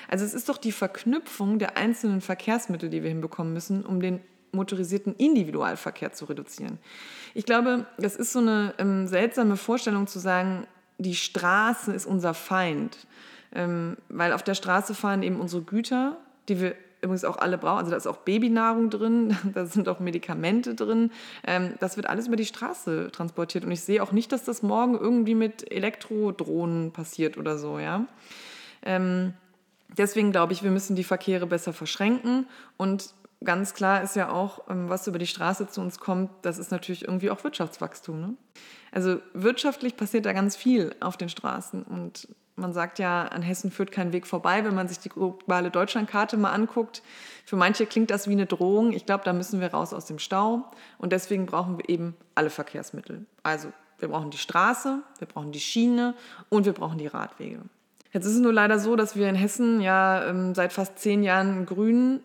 Also 0.08 0.24
es 0.24 0.34
ist 0.34 0.48
doch 0.48 0.58
die 0.58 0.72
Verknüpfung 0.72 1.60
der 1.60 1.76
einzelnen 1.76 2.20
Verkehrsmittel, 2.20 2.90
die 2.90 3.04
wir 3.04 3.08
hinbekommen 3.08 3.52
müssen, 3.52 3.84
um 3.84 4.00
den 4.00 4.18
motorisierten 4.50 5.14
Individualverkehr 5.14 6.12
zu 6.12 6.24
reduzieren. 6.24 6.78
Ich 7.34 7.44
glaube, 7.44 7.86
das 7.98 8.16
ist 8.16 8.32
so 8.32 8.40
eine 8.40 8.74
ähm, 8.78 9.06
seltsame 9.06 9.56
Vorstellung 9.56 10.08
zu 10.08 10.18
sagen, 10.18 10.66
die 10.98 11.14
Straße 11.14 11.92
ist 11.92 12.06
unser 12.06 12.34
Feind. 12.34 12.98
Ähm, 13.54 13.96
weil 14.08 14.34
auf 14.34 14.42
der 14.42 14.54
Straße 14.54 14.94
fahren 14.94 15.22
eben 15.22 15.40
unsere 15.40 15.62
Güter 15.62 16.18
die 16.48 16.60
wir 16.60 16.74
übrigens 17.00 17.24
auch 17.24 17.36
alle 17.36 17.58
brauchen. 17.58 17.78
Also 17.78 17.90
da 17.90 17.96
ist 17.96 18.06
auch 18.06 18.18
Babynahrung 18.18 18.90
drin, 18.90 19.36
da 19.54 19.66
sind 19.66 19.88
auch 19.88 20.00
Medikamente 20.00 20.74
drin. 20.74 21.12
Ähm, 21.46 21.74
das 21.80 21.96
wird 21.96 22.08
alles 22.08 22.26
über 22.26 22.36
die 22.36 22.46
Straße 22.46 23.10
transportiert. 23.12 23.64
Und 23.64 23.70
ich 23.70 23.82
sehe 23.82 24.02
auch 24.02 24.12
nicht, 24.12 24.32
dass 24.32 24.44
das 24.44 24.62
morgen 24.62 24.98
irgendwie 24.98 25.34
mit 25.34 25.70
Elektrodrohnen 25.70 26.92
passiert 26.92 27.36
oder 27.38 27.58
so, 27.58 27.78
ja. 27.78 28.06
Ähm, 28.82 29.34
deswegen 29.96 30.32
glaube 30.32 30.52
ich, 30.52 30.62
wir 30.62 30.70
müssen 30.70 30.96
die 30.96 31.04
Verkehre 31.04 31.46
besser 31.46 31.72
verschränken. 31.72 32.46
Und 32.76 33.14
ganz 33.44 33.74
klar 33.74 34.02
ist 34.02 34.16
ja 34.16 34.30
auch, 34.30 34.68
ähm, 34.68 34.88
was 34.88 35.06
über 35.06 35.18
die 35.18 35.26
Straße 35.26 35.68
zu 35.68 35.80
uns 35.80 35.98
kommt, 35.98 36.30
das 36.42 36.58
ist 36.58 36.70
natürlich 36.70 37.04
irgendwie 37.04 37.30
auch 37.30 37.44
Wirtschaftswachstum. 37.44 38.20
Ne? 38.20 38.34
Also 38.92 39.20
wirtschaftlich 39.34 39.96
passiert 39.96 40.26
da 40.26 40.32
ganz 40.32 40.56
viel 40.56 40.94
auf 41.00 41.16
den 41.16 41.28
Straßen. 41.28 41.82
Und 41.82 42.28
man 42.56 42.72
sagt 42.72 42.98
ja, 42.98 43.22
an 43.24 43.42
Hessen 43.42 43.70
führt 43.70 43.92
kein 43.92 44.12
Weg 44.12 44.26
vorbei, 44.26 44.64
wenn 44.64 44.74
man 44.74 44.88
sich 44.88 44.98
die 44.98 45.08
globale 45.08 45.70
Deutschlandkarte 45.70 46.36
mal 46.36 46.50
anguckt. 46.50 47.02
Für 47.44 47.56
manche 47.56 47.86
klingt 47.86 48.10
das 48.10 48.28
wie 48.28 48.32
eine 48.32 48.46
Drohung. 48.46 48.92
Ich 48.92 49.06
glaube, 49.06 49.24
da 49.24 49.32
müssen 49.32 49.60
wir 49.60 49.68
raus 49.68 49.94
aus 49.94 50.06
dem 50.06 50.18
Stau. 50.18 50.64
Und 50.98 51.12
deswegen 51.12 51.46
brauchen 51.46 51.78
wir 51.78 51.88
eben 51.88 52.16
alle 52.34 52.50
Verkehrsmittel. 52.50 53.26
Also 53.42 53.72
wir 53.98 54.08
brauchen 54.08 54.30
die 54.30 54.38
Straße, 54.38 55.02
wir 55.18 55.28
brauchen 55.28 55.52
die 55.52 55.60
Schiene 55.60 56.14
und 56.48 56.66
wir 56.66 56.72
brauchen 56.72 56.98
die 56.98 57.06
Radwege. 57.06 57.60
Jetzt 58.12 58.24
ist 58.24 58.34
es 58.34 58.40
nur 58.40 58.52
leider 58.52 58.78
so, 58.78 58.96
dass 58.96 59.16
wir 59.16 59.28
in 59.28 59.34
Hessen 59.34 59.80
ja 59.80 60.24
ähm, 60.24 60.54
seit 60.54 60.72
fast 60.72 60.98
zehn 60.98 61.22
Jahren 61.22 61.48
einen 61.48 61.66
grünen 61.66 62.20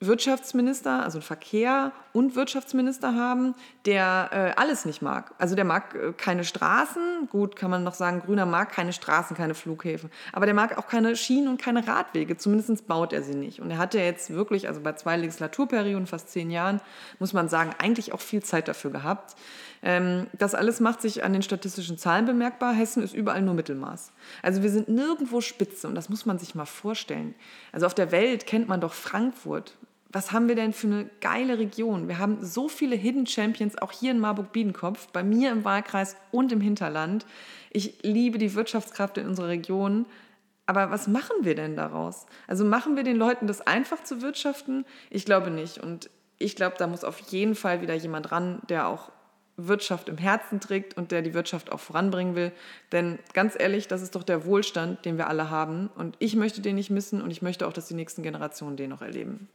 Wirtschaftsminister, 0.00 1.02
also 1.02 1.20
Verkehr 1.20 1.90
und 2.12 2.36
Wirtschaftsminister 2.36 3.16
haben, 3.16 3.54
der 3.84 4.30
äh, 4.32 4.60
alles 4.60 4.84
nicht 4.84 5.02
mag. 5.02 5.34
Also 5.38 5.56
der 5.56 5.64
mag 5.64 5.94
äh, 5.96 6.12
keine 6.12 6.44
Straßen, 6.44 7.28
gut 7.30 7.56
kann 7.56 7.70
man 7.70 7.82
noch 7.82 7.94
sagen, 7.94 8.20
Grüner 8.20 8.46
mag 8.46 8.70
keine 8.70 8.92
Straßen, 8.92 9.36
keine 9.36 9.54
Flughäfen, 9.54 10.10
aber 10.32 10.46
der 10.46 10.54
mag 10.54 10.78
auch 10.78 10.86
keine 10.86 11.16
Schienen 11.16 11.48
und 11.48 11.60
keine 11.60 11.86
Radwege, 11.88 12.36
zumindest 12.36 12.86
baut 12.86 13.12
er 13.12 13.24
sie 13.24 13.34
nicht. 13.34 13.60
Und 13.60 13.72
er 13.72 13.78
hat 13.78 13.92
ja 13.92 14.00
jetzt 14.00 14.30
wirklich, 14.30 14.68
also 14.68 14.80
bei 14.80 14.92
zwei 14.92 15.16
Legislaturperioden, 15.16 16.06
fast 16.06 16.30
zehn 16.30 16.52
Jahren, 16.52 16.80
muss 17.18 17.32
man 17.32 17.48
sagen, 17.48 17.74
eigentlich 17.78 18.12
auch 18.12 18.20
viel 18.20 18.42
Zeit 18.42 18.68
dafür 18.68 18.92
gehabt. 18.92 19.34
Ähm, 19.82 20.28
das 20.32 20.54
alles 20.54 20.78
macht 20.78 21.02
sich 21.02 21.24
an 21.24 21.32
den 21.32 21.42
statistischen 21.42 21.98
Zahlen 21.98 22.24
bemerkbar. 22.24 22.72
Hessen 22.72 23.02
ist 23.02 23.14
überall 23.14 23.42
nur 23.42 23.54
Mittelmaß. 23.54 24.12
Also 24.42 24.62
wir 24.62 24.70
sind 24.70 24.88
nirgendwo 24.88 25.40
Spitze 25.40 25.88
und 25.88 25.96
das 25.96 26.08
muss 26.08 26.26
man 26.26 26.38
sich 26.38 26.54
mal 26.54 26.66
vorstellen. 26.66 27.34
Also 27.72 27.86
auf 27.86 27.94
der 27.94 28.12
Welt 28.12 28.46
kennt 28.46 28.68
man 28.68 28.80
doch 28.80 28.92
Frankfurt 28.92 29.76
was 30.10 30.32
haben 30.32 30.48
wir 30.48 30.54
denn 30.54 30.72
für 30.72 30.86
eine 30.86 31.10
geile 31.20 31.58
Region? 31.58 32.08
Wir 32.08 32.18
haben 32.18 32.44
so 32.44 32.68
viele 32.68 32.96
Hidden 32.96 33.26
Champions, 33.26 33.76
auch 33.76 33.92
hier 33.92 34.10
in 34.10 34.20
Marburg-Biedenkopf, 34.20 35.08
bei 35.12 35.22
mir 35.22 35.52
im 35.52 35.64
Wahlkreis 35.64 36.16
und 36.30 36.50
im 36.50 36.62
Hinterland. 36.62 37.26
Ich 37.70 38.02
liebe 38.02 38.38
die 38.38 38.54
Wirtschaftskraft 38.54 39.18
in 39.18 39.26
unserer 39.26 39.48
Region. 39.48 40.06
Aber 40.64 40.90
was 40.90 41.08
machen 41.08 41.36
wir 41.42 41.54
denn 41.54 41.76
daraus? 41.76 42.26
Also 42.46 42.64
machen 42.64 42.96
wir 42.96 43.02
den 43.02 43.16
Leuten 43.16 43.46
das 43.46 43.66
einfach 43.66 44.02
zu 44.02 44.22
wirtschaften? 44.22 44.86
Ich 45.10 45.24
glaube 45.24 45.50
nicht. 45.50 45.78
Und 45.78 46.10
ich 46.38 46.56
glaube, 46.56 46.76
da 46.78 46.86
muss 46.86 47.04
auf 47.04 47.18
jeden 47.30 47.54
Fall 47.54 47.82
wieder 47.82 47.94
jemand 47.94 48.32
ran, 48.32 48.60
der 48.68 48.88
auch 48.88 49.10
Wirtschaft 49.58 50.08
im 50.08 50.16
Herzen 50.16 50.60
trägt 50.60 50.96
und 50.96 51.10
der 51.10 51.20
die 51.20 51.34
Wirtschaft 51.34 51.70
auch 51.72 51.80
voranbringen 51.80 52.34
will. 52.34 52.52
Denn 52.92 53.18
ganz 53.34 53.56
ehrlich, 53.58 53.88
das 53.88 54.02
ist 54.02 54.14
doch 54.14 54.22
der 54.22 54.46
Wohlstand, 54.46 55.04
den 55.04 55.18
wir 55.18 55.28
alle 55.28 55.50
haben. 55.50 55.90
Und 55.96 56.16
ich 56.18 56.36
möchte 56.36 56.62
den 56.62 56.76
nicht 56.76 56.90
missen 56.90 57.20
und 57.20 57.30
ich 57.30 57.42
möchte 57.42 57.66
auch, 57.66 57.72
dass 57.72 57.88
die 57.88 57.94
nächsten 57.94 58.22
Generationen 58.22 58.76
den 58.76 58.90
noch 58.90 59.02
erleben. 59.02 59.48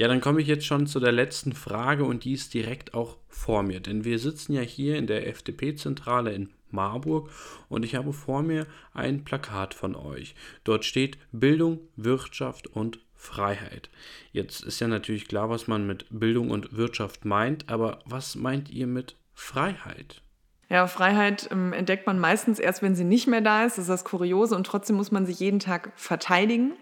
Ja, 0.00 0.08
dann 0.08 0.22
komme 0.22 0.40
ich 0.40 0.46
jetzt 0.46 0.64
schon 0.64 0.86
zu 0.86 0.98
der 0.98 1.12
letzten 1.12 1.52
Frage 1.52 2.04
und 2.04 2.24
die 2.24 2.32
ist 2.32 2.54
direkt 2.54 2.94
auch 2.94 3.18
vor 3.28 3.62
mir, 3.62 3.80
denn 3.80 4.02
wir 4.02 4.18
sitzen 4.18 4.54
ja 4.54 4.62
hier 4.62 4.96
in 4.96 5.06
der 5.06 5.28
FDP-Zentrale 5.28 6.32
in 6.32 6.48
Marburg 6.70 7.28
und 7.68 7.84
ich 7.84 7.96
habe 7.96 8.14
vor 8.14 8.42
mir 8.42 8.66
ein 8.94 9.24
Plakat 9.24 9.74
von 9.74 9.94
euch. 9.94 10.34
Dort 10.64 10.86
steht 10.86 11.18
Bildung, 11.32 11.80
Wirtschaft 11.96 12.66
und 12.66 13.00
Freiheit. 13.14 13.90
Jetzt 14.32 14.62
ist 14.62 14.80
ja 14.80 14.88
natürlich 14.88 15.28
klar, 15.28 15.50
was 15.50 15.66
man 15.66 15.86
mit 15.86 16.06
Bildung 16.08 16.48
und 16.50 16.74
Wirtschaft 16.74 17.26
meint, 17.26 17.68
aber 17.68 17.98
was 18.06 18.36
meint 18.36 18.70
ihr 18.70 18.86
mit 18.86 19.16
Freiheit? 19.34 20.22
Ja, 20.70 20.86
Freiheit 20.86 21.50
ähm, 21.52 21.74
entdeckt 21.74 22.06
man 22.06 22.18
meistens 22.18 22.58
erst, 22.58 22.80
wenn 22.80 22.94
sie 22.94 23.04
nicht 23.04 23.26
mehr 23.26 23.42
da 23.42 23.66
ist. 23.66 23.76
Das 23.76 23.84
ist 23.84 23.90
das 23.90 24.04
Kuriose 24.04 24.56
und 24.56 24.66
trotzdem 24.66 24.96
muss 24.96 25.12
man 25.12 25.26
sie 25.26 25.32
jeden 25.32 25.58
Tag 25.58 25.92
verteidigen. 25.94 26.72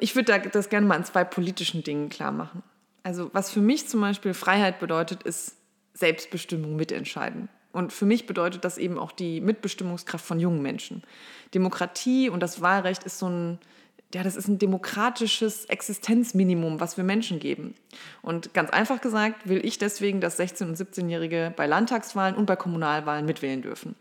Ich 0.00 0.16
würde 0.16 0.32
da, 0.32 0.38
das 0.38 0.68
gerne 0.68 0.86
mal 0.86 0.96
an 0.96 1.04
zwei 1.04 1.24
politischen 1.24 1.84
Dingen 1.84 2.08
klar 2.08 2.32
machen. 2.32 2.62
Also 3.04 3.30
was 3.32 3.50
für 3.50 3.60
mich 3.60 3.88
zum 3.88 4.00
Beispiel 4.00 4.34
Freiheit 4.34 4.80
bedeutet, 4.80 5.22
ist 5.22 5.56
Selbstbestimmung 5.94 6.76
mitentscheiden. 6.76 7.48
Und 7.72 7.92
für 7.92 8.04
mich 8.04 8.26
bedeutet 8.26 8.64
das 8.64 8.76
eben 8.76 8.98
auch 8.98 9.12
die 9.12 9.40
Mitbestimmungskraft 9.40 10.24
von 10.24 10.38
jungen 10.38 10.62
Menschen. 10.62 11.02
Demokratie 11.54 12.28
und 12.28 12.40
das 12.40 12.60
Wahlrecht 12.60 13.04
ist 13.04 13.18
so 13.18 13.28
ein, 13.28 13.58
ja, 14.14 14.22
das 14.22 14.36
ist 14.36 14.48
ein 14.48 14.58
demokratisches 14.58 15.64
Existenzminimum, 15.66 16.80
was 16.80 16.96
wir 16.98 17.04
Menschen 17.04 17.40
geben. 17.40 17.74
Und 18.20 18.52
ganz 18.52 18.70
einfach 18.70 19.00
gesagt 19.00 19.48
will 19.48 19.64
ich 19.64 19.78
deswegen, 19.78 20.20
dass 20.20 20.38
16- 20.38 20.64
und 20.64 20.76
17-Jährige 20.76 21.52
bei 21.56 21.66
Landtagswahlen 21.66 22.34
und 22.36 22.46
bei 22.46 22.56
Kommunalwahlen 22.56 23.24
mitwählen 23.24 23.62
dürfen. 23.62 23.94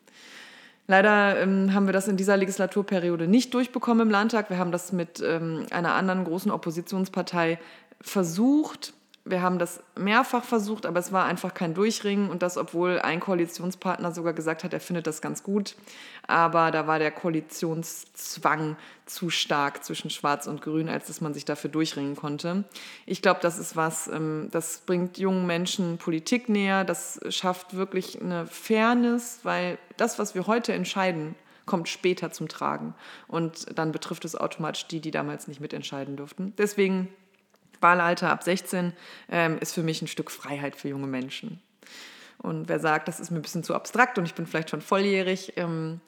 Leider 0.91 1.39
ähm, 1.39 1.73
haben 1.73 1.85
wir 1.85 1.93
das 1.93 2.09
in 2.09 2.17
dieser 2.17 2.35
Legislaturperiode 2.35 3.25
nicht 3.25 3.53
durchbekommen 3.53 4.07
im 4.07 4.11
Landtag. 4.11 4.49
Wir 4.49 4.57
haben 4.57 4.73
das 4.73 4.91
mit 4.91 5.23
ähm, 5.25 5.65
einer 5.71 5.93
anderen 5.93 6.25
großen 6.25 6.51
Oppositionspartei 6.51 7.59
versucht 8.01 8.93
wir 9.23 9.41
haben 9.41 9.59
das 9.59 9.83
mehrfach 9.95 10.43
versucht, 10.43 10.87
aber 10.87 10.99
es 10.99 11.11
war 11.11 11.25
einfach 11.25 11.53
kein 11.53 11.75
Durchringen 11.75 12.29
und 12.29 12.41
das, 12.41 12.57
obwohl 12.57 12.99
ein 12.99 13.19
Koalitionspartner 13.19 14.11
sogar 14.11 14.33
gesagt 14.33 14.63
hat, 14.63 14.73
er 14.73 14.79
findet 14.79 15.05
das 15.05 15.21
ganz 15.21 15.43
gut. 15.43 15.75
Aber 16.25 16.71
da 16.71 16.87
war 16.87 16.97
der 16.97 17.11
Koalitionszwang 17.11 18.77
zu 19.05 19.29
stark 19.29 19.83
zwischen 19.83 20.09
Schwarz 20.09 20.47
und 20.47 20.61
Grün, 20.61 20.89
als 20.89 21.07
dass 21.07 21.21
man 21.21 21.35
sich 21.35 21.45
dafür 21.45 21.69
durchringen 21.69 22.15
konnte. 22.15 22.63
Ich 23.05 23.21
glaube, 23.21 23.41
das 23.43 23.59
ist 23.59 23.75
was, 23.75 24.07
ähm, 24.07 24.47
das 24.51 24.79
bringt 24.85 25.19
jungen 25.19 25.45
Menschen 25.45 25.99
Politik 25.99 26.49
näher, 26.49 26.83
das 26.83 27.19
schafft 27.29 27.75
wirklich 27.75 28.21
eine 28.21 28.47
Fairness, 28.47 29.41
weil 29.43 29.77
das, 29.97 30.17
was 30.17 30.33
wir 30.33 30.47
heute 30.47 30.73
entscheiden, 30.73 31.35
kommt 31.67 31.89
später 31.89 32.31
zum 32.31 32.47
Tragen. 32.47 32.95
Und 33.27 33.77
dann 33.77 33.91
betrifft 33.91 34.25
es 34.25 34.35
automatisch 34.35 34.87
die, 34.87 34.99
die 34.99 35.11
damals 35.11 35.47
nicht 35.47 35.61
mitentscheiden 35.61 36.17
durften. 36.17 36.53
Deswegen 36.57 37.07
Wahlalter 37.81 38.29
ab 38.29 38.43
16 38.43 38.93
ähm, 39.29 39.57
ist 39.59 39.73
für 39.73 39.83
mich 39.83 40.01
ein 40.01 40.07
Stück 40.07 40.31
Freiheit 40.31 40.75
für 40.75 40.89
junge 40.89 41.07
Menschen. 41.07 41.61
Und 42.37 42.69
wer 42.69 42.79
sagt, 42.79 43.07
das 43.07 43.19
ist 43.19 43.29
mir 43.31 43.39
ein 43.39 43.43
bisschen 43.43 43.63
zu 43.63 43.75
abstrakt 43.75 44.17
und 44.17 44.25
ich 44.25 44.33
bin 44.33 44.47
vielleicht 44.47 44.69
schon 44.69 44.81
volljährig, 44.81 45.53
ähm, 45.57 46.01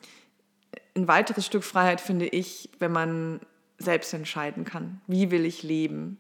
ein 0.96 1.08
weiteres 1.08 1.46
Stück 1.46 1.64
Freiheit 1.64 2.02
finde 2.02 2.28
ich, 2.28 2.70
wenn 2.80 2.92
man 2.92 3.40
selbst 3.78 4.14
entscheiden 4.14 4.64
kann, 4.64 5.02
wie 5.08 5.32
will 5.32 5.46
ich 5.46 5.64
leben, 5.64 6.18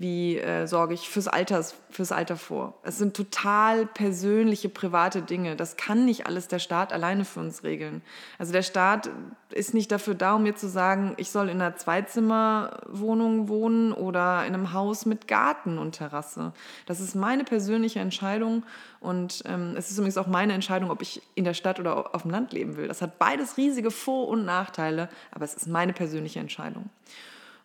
wie 0.00 0.38
äh, 0.38 0.66
sorge 0.66 0.94
ich 0.94 1.10
fürs, 1.10 1.28
Alters, 1.28 1.74
fürs 1.90 2.10
Alter 2.10 2.38
vor. 2.38 2.72
Es 2.84 2.96
sind 2.96 3.14
total 3.14 3.84
persönliche, 3.84 4.70
private 4.70 5.20
Dinge. 5.20 5.56
Das 5.56 5.76
kann 5.76 6.06
nicht 6.06 6.26
alles 6.26 6.48
der 6.48 6.58
Staat 6.58 6.94
alleine 6.94 7.26
für 7.26 7.40
uns 7.40 7.64
regeln. 7.64 8.00
Also 8.38 8.54
der 8.54 8.62
Staat 8.62 9.10
ist 9.50 9.74
nicht 9.74 9.92
dafür 9.92 10.14
da, 10.14 10.36
um 10.36 10.44
mir 10.44 10.56
zu 10.56 10.70
sagen, 10.70 11.12
ich 11.18 11.30
soll 11.30 11.50
in 11.50 11.60
einer 11.60 11.76
Zweizimmerwohnung 11.76 13.50
wohnen 13.50 13.92
oder 13.92 14.46
in 14.46 14.54
einem 14.54 14.72
Haus 14.72 15.04
mit 15.04 15.28
Garten 15.28 15.76
und 15.76 15.96
Terrasse. 15.96 16.54
Das 16.86 16.98
ist 17.00 17.14
meine 17.14 17.44
persönliche 17.44 18.00
Entscheidung 18.00 18.64
und 19.00 19.42
ähm, 19.44 19.74
es 19.76 19.90
ist 19.90 19.98
übrigens 19.98 20.16
auch 20.16 20.28
meine 20.28 20.54
Entscheidung, 20.54 20.90
ob 20.90 21.02
ich 21.02 21.20
in 21.34 21.44
der 21.44 21.52
Stadt 21.52 21.78
oder 21.78 22.14
auf 22.14 22.22
dem 22.22 22.30
Land 22.30 22.54
leben 22.54 22.78
will. 22.78 22.88
Das 22.88 23.02
hat 23.02 23.18
beides 23.18 23.58
riesige 23.58 23.90
Vor- 23.90 24.28
und 24.28 24.46
Nachteile, 24.46 25.10
aber 25.30 25.44
es 25.44 25.52
ist 25.52 25.66
meine 25.66 25.92
persönliche 25.92 26.40
Entscheidung. 26.40 26.88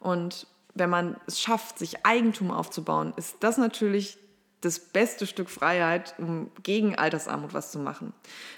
Und 0.02 0.48
wenn 0.76 0.90
man 0.90 1.16
es 1.26 1.42
schafft, 1.42 1.80
sich 1.80 2.06
Eigentum 2.06 2.52
aufzubauen, 2.52 3.14
ist 3.18 3.38
das 3.40 3.58
natürlich 3.58 4.18
das 4.62 4.80
beste 4.80 5.28
Stück 5.28 5.50
Freiheit, 5.50 6.16
um 6.18 6.52
gegen 6.64 6.96
Altersarmut 6.96 7.54
was 7.54 7.72
zu 7.72 7.80
machen. 7.80 8.14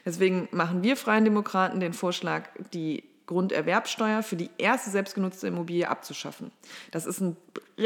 Deswegen 0.05 0.47
machen 0.51 0.83
wir 0.83 0.97
Freien 0.97 1.25
Demokraten 1.25 1.79
den 1.79 1.93
Vorschlag, 1.93 2.49
die 2.73 3.03
Grunderwerbsteuer 3.27 4.23
für 4.23 4.37
die 4.37 4.49
erste 4.57 4.89
selbstgenutzte 4.89 5.47
Immobilie 5.47 5.89
abzuschaffen. 5.89 6.51
Das 6.91 7.05
ist 7.05 7.19
ein, 7.19 7.35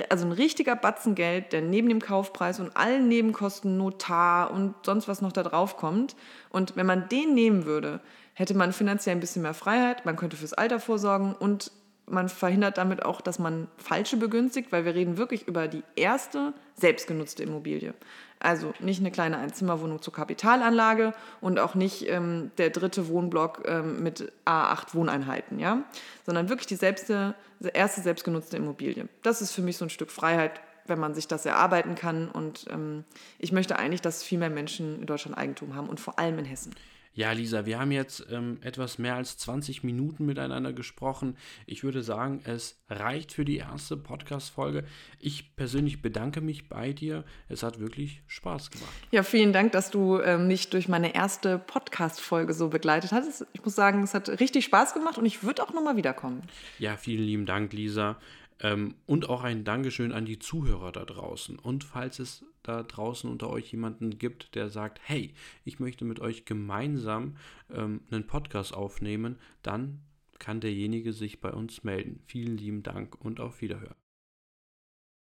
also 0.10 0.28
ein 0.28 0.32
richtiger 0.32 0.76
Batzen 0.76 1.15
Geld, 1.15 1.52
der 1.52 1.63
neben 1.63 1.89
dem 1.89 2.00
Kaufpreis 2.00 2.60
und 2.60 2.78
allen 2.78 3.08
Nebenkosten, 3.08 3.76
Notar 3.76 4.52
und 4.52 4.76
sonst 4.86 5.08
was 5.08 5.22
noch 5.22 5.32
da 5.32 5.41
drauf 5.41 5.78
kommt. 5.78 6.15
Und 6.50 6.76
wenn 6.76 6.86
man 6.86 7.10
den 7.10 7.34
nehmen 7.34 7.65
würde, 7.65 8.02
hätte 8.36 8.54
man 8.54 8.72
finanziell 8.72 9.15
ein 9.15 9.20
bisschen 9.20 9.41
mehr 9.41 9.56
Freiheit, 9.56 10.06
man 10.06 10.15
könnte 10.15 10.38
fürs 10.38 10.54
Alter 10.54 10.80
vorsorgen 10.80 11.34
und 11.34 11.72
man 12.12 12.30
verhindert 12.30 12.78
damit 12.78 13.04
auch, 13.04 13.21
dass 13.21 13.39
man 13.39 13.67
falsche 13.78 14.17
begünstigt, 14.17 14.71
weil 14.71 14.86
wir 14.86 14.93
reden 14.93 15.17
wirklich 15.17 15.47
über 15.47 15.67
die 15.67 15.84
erste 15.95 16.54
selbstgenutzte 16.76 17.43
Immobilie. 17.43 17.93
Also 18.39 18.74
nicht 18.80 19.00
eine 19.00 19.12
kleine 19.12 19.38
Einzimmerwohnung 19.38 20.02
zur 20.02 20.13
Kapitalanlage 20.13 21.13
und 21.41 21.60
auch 21.60 21.76
nicht 21.76 22.10
ähm, 22.10 22.52
der 22.58 22.71
dritte 22.71 23.08
Wohnblock 23.08 23.63
ähm, 23.65 24.02
mit 24.02 24.32
A8 24.45 24.93
Wohneinheiten, 24.93 25.60
ja? 25.60 25.84
sondern 26.26 26.50
wirklich 26.50 26.67
die 26.67 26.76
selbste, 26.76 27.36
erste 27.74 28.02
selbstgenutzte 28.02 28.58
Immobilie. 28.58 29.08
Das 29.21 29.41
ist 29.41 29.52
für 29.52 29.62
mich 29.62 29.78
so 29.78 29.86
ein 29.86 29.89
Stück 29.89 30.12
Freiheit, 30.12 30.60
wenn 30.88 31.00
man 31.00 31.13
sich 31.13 31.28
das 31.28 31.45
erarbeiten 31.45 31.93
kann. 31.93 32.30
Und 32.30 32.65
ähm, 32.71 33.04
ich 33.38 33.52
möchte 33.52 33.78
eigentlich, 33.78 34.02
dass 34.02 34.24
viel 34.24 34.39
mehr 34.39 34.50
Menschen 34.50 35.00
in 35.00 35.06
Deutschland 35.06 35.38
Eigentum 35.38 35.76
haben 35.76 35.88
und 35.88 36.00
vor 36.00 36.17
allem 36.17 36.39
in 36.39 36.45
Hessen. 36.45 36.74
Ja, 37.13 37.34
Lisa, 37.34 37.65
wir 37.65 37.78
haben 37.78 37.91
jetzt 37.91 38.26
ähm, 38.32 38.58
etwas 38.62 38.97
mehr 38.97 39.15
als 39.15 39.38
20 39.38 39.84
Minuten 39.84 40.26
miteinander 40.26 40.71
gesprochen. 40.71 41.36
Ich 41.65 41.84
würde 41.84 42.04
sagen, 42.04 42.39
es 42.45 42.82
reicht 42.89 43.34
für 43.34 43.43
die 43.43 43.58
erste 43.58 43.97
Podcast-Folge. 43.97 44.86
Ich 45.19 45.58
persönlich 45.58 46.02
bedanke 46.02 46.39
mich 46.39 46.69
bei 46.69 46.93
dir. 46.93 47.26
Es 47.50 47.63
hat 47.63 47.80
wirklich 47.82 48.21
Spaß 48.28 48.71
gemacht. 48.71 48.93
Ja, 49.12 49.24
vielen 49.24 49.52
Dank, 49.52 49.74
dass 49.74 49.91
du 49.91 50.21
ähm, 50.21 50.47
mich 50.47 50.69
durch 50.69 50.88
meine 50.88 51.13
erste 51.13 51.60
Podcast-Folge 51.60 52.54
so 52.54 52.69
begleitet 52.69 53.12
hast. 53.12 53.45
Ich 53.52 53.63
muss 53.65 53.76
sagen, 53.76 54.04
es 54.04 54.13
hat 54.13 54.30
richtig 54.39 54.63
Spaß 54.63 54.93
gemacht 54.93 55.17
und 55.17 55.26
ich 55.26 55.43
würde 55.43 55.63
auch 55.63 55.74
nochmal 55.74 55.97
wiederkommen. 55.97 56.43
Ja, 56.80 56.95
vielen 56.95 57.24
lieben 57.24 57.45
Dank, 57.45 57.74
Lisa. 57.74 58.17
Ähm, 58.62 58.95
und 59.06 59.30
auch 59.30 59.43
ein 59.43 59.63
Dankeschön 59.63 60.12
an 60.12 60.26
die 60.26 60.39
Zuhörer 60.39 60.91
da 60.91 61.04
draußen. 61.04 61.58
Und 61.58 61.84
falls 61.84 62.19
es 62.19 62.45
da 62.63 62.84
draußen 62.84 63.30
unter 63.30 63.50
euch 63.50 63.71
jemanden 63.71 64.17
gibt, 64.17 64.56
der 64.56 64.69
sagt, 64.69 65.00
hey, 65.04 65.34
ich 65.65 65.80
möchte 65.80 66.06
mit 66.06 66.19
euch 66.19 66.45
gemeinsam 66.45 67.38
ähm, 67.71 68.02
einen 68.12 68.28
Podcast 68.28 68.74
aufnehmen, 68.74 69.38
dann 69.63 70.02
kann 70.39 70.60
derjenige 70.60 71.13
sich 71.13 71.41
bei 71.41 71.52
uns 71.52 71.84
melden. 71.84 72.21
Vielen 72.26 72.58
lieben 72.58 72.84
Dank 72.84 73.15
und 73.24 73.39
auf 73.39 73.62
Wiederhören. 73.62 74.01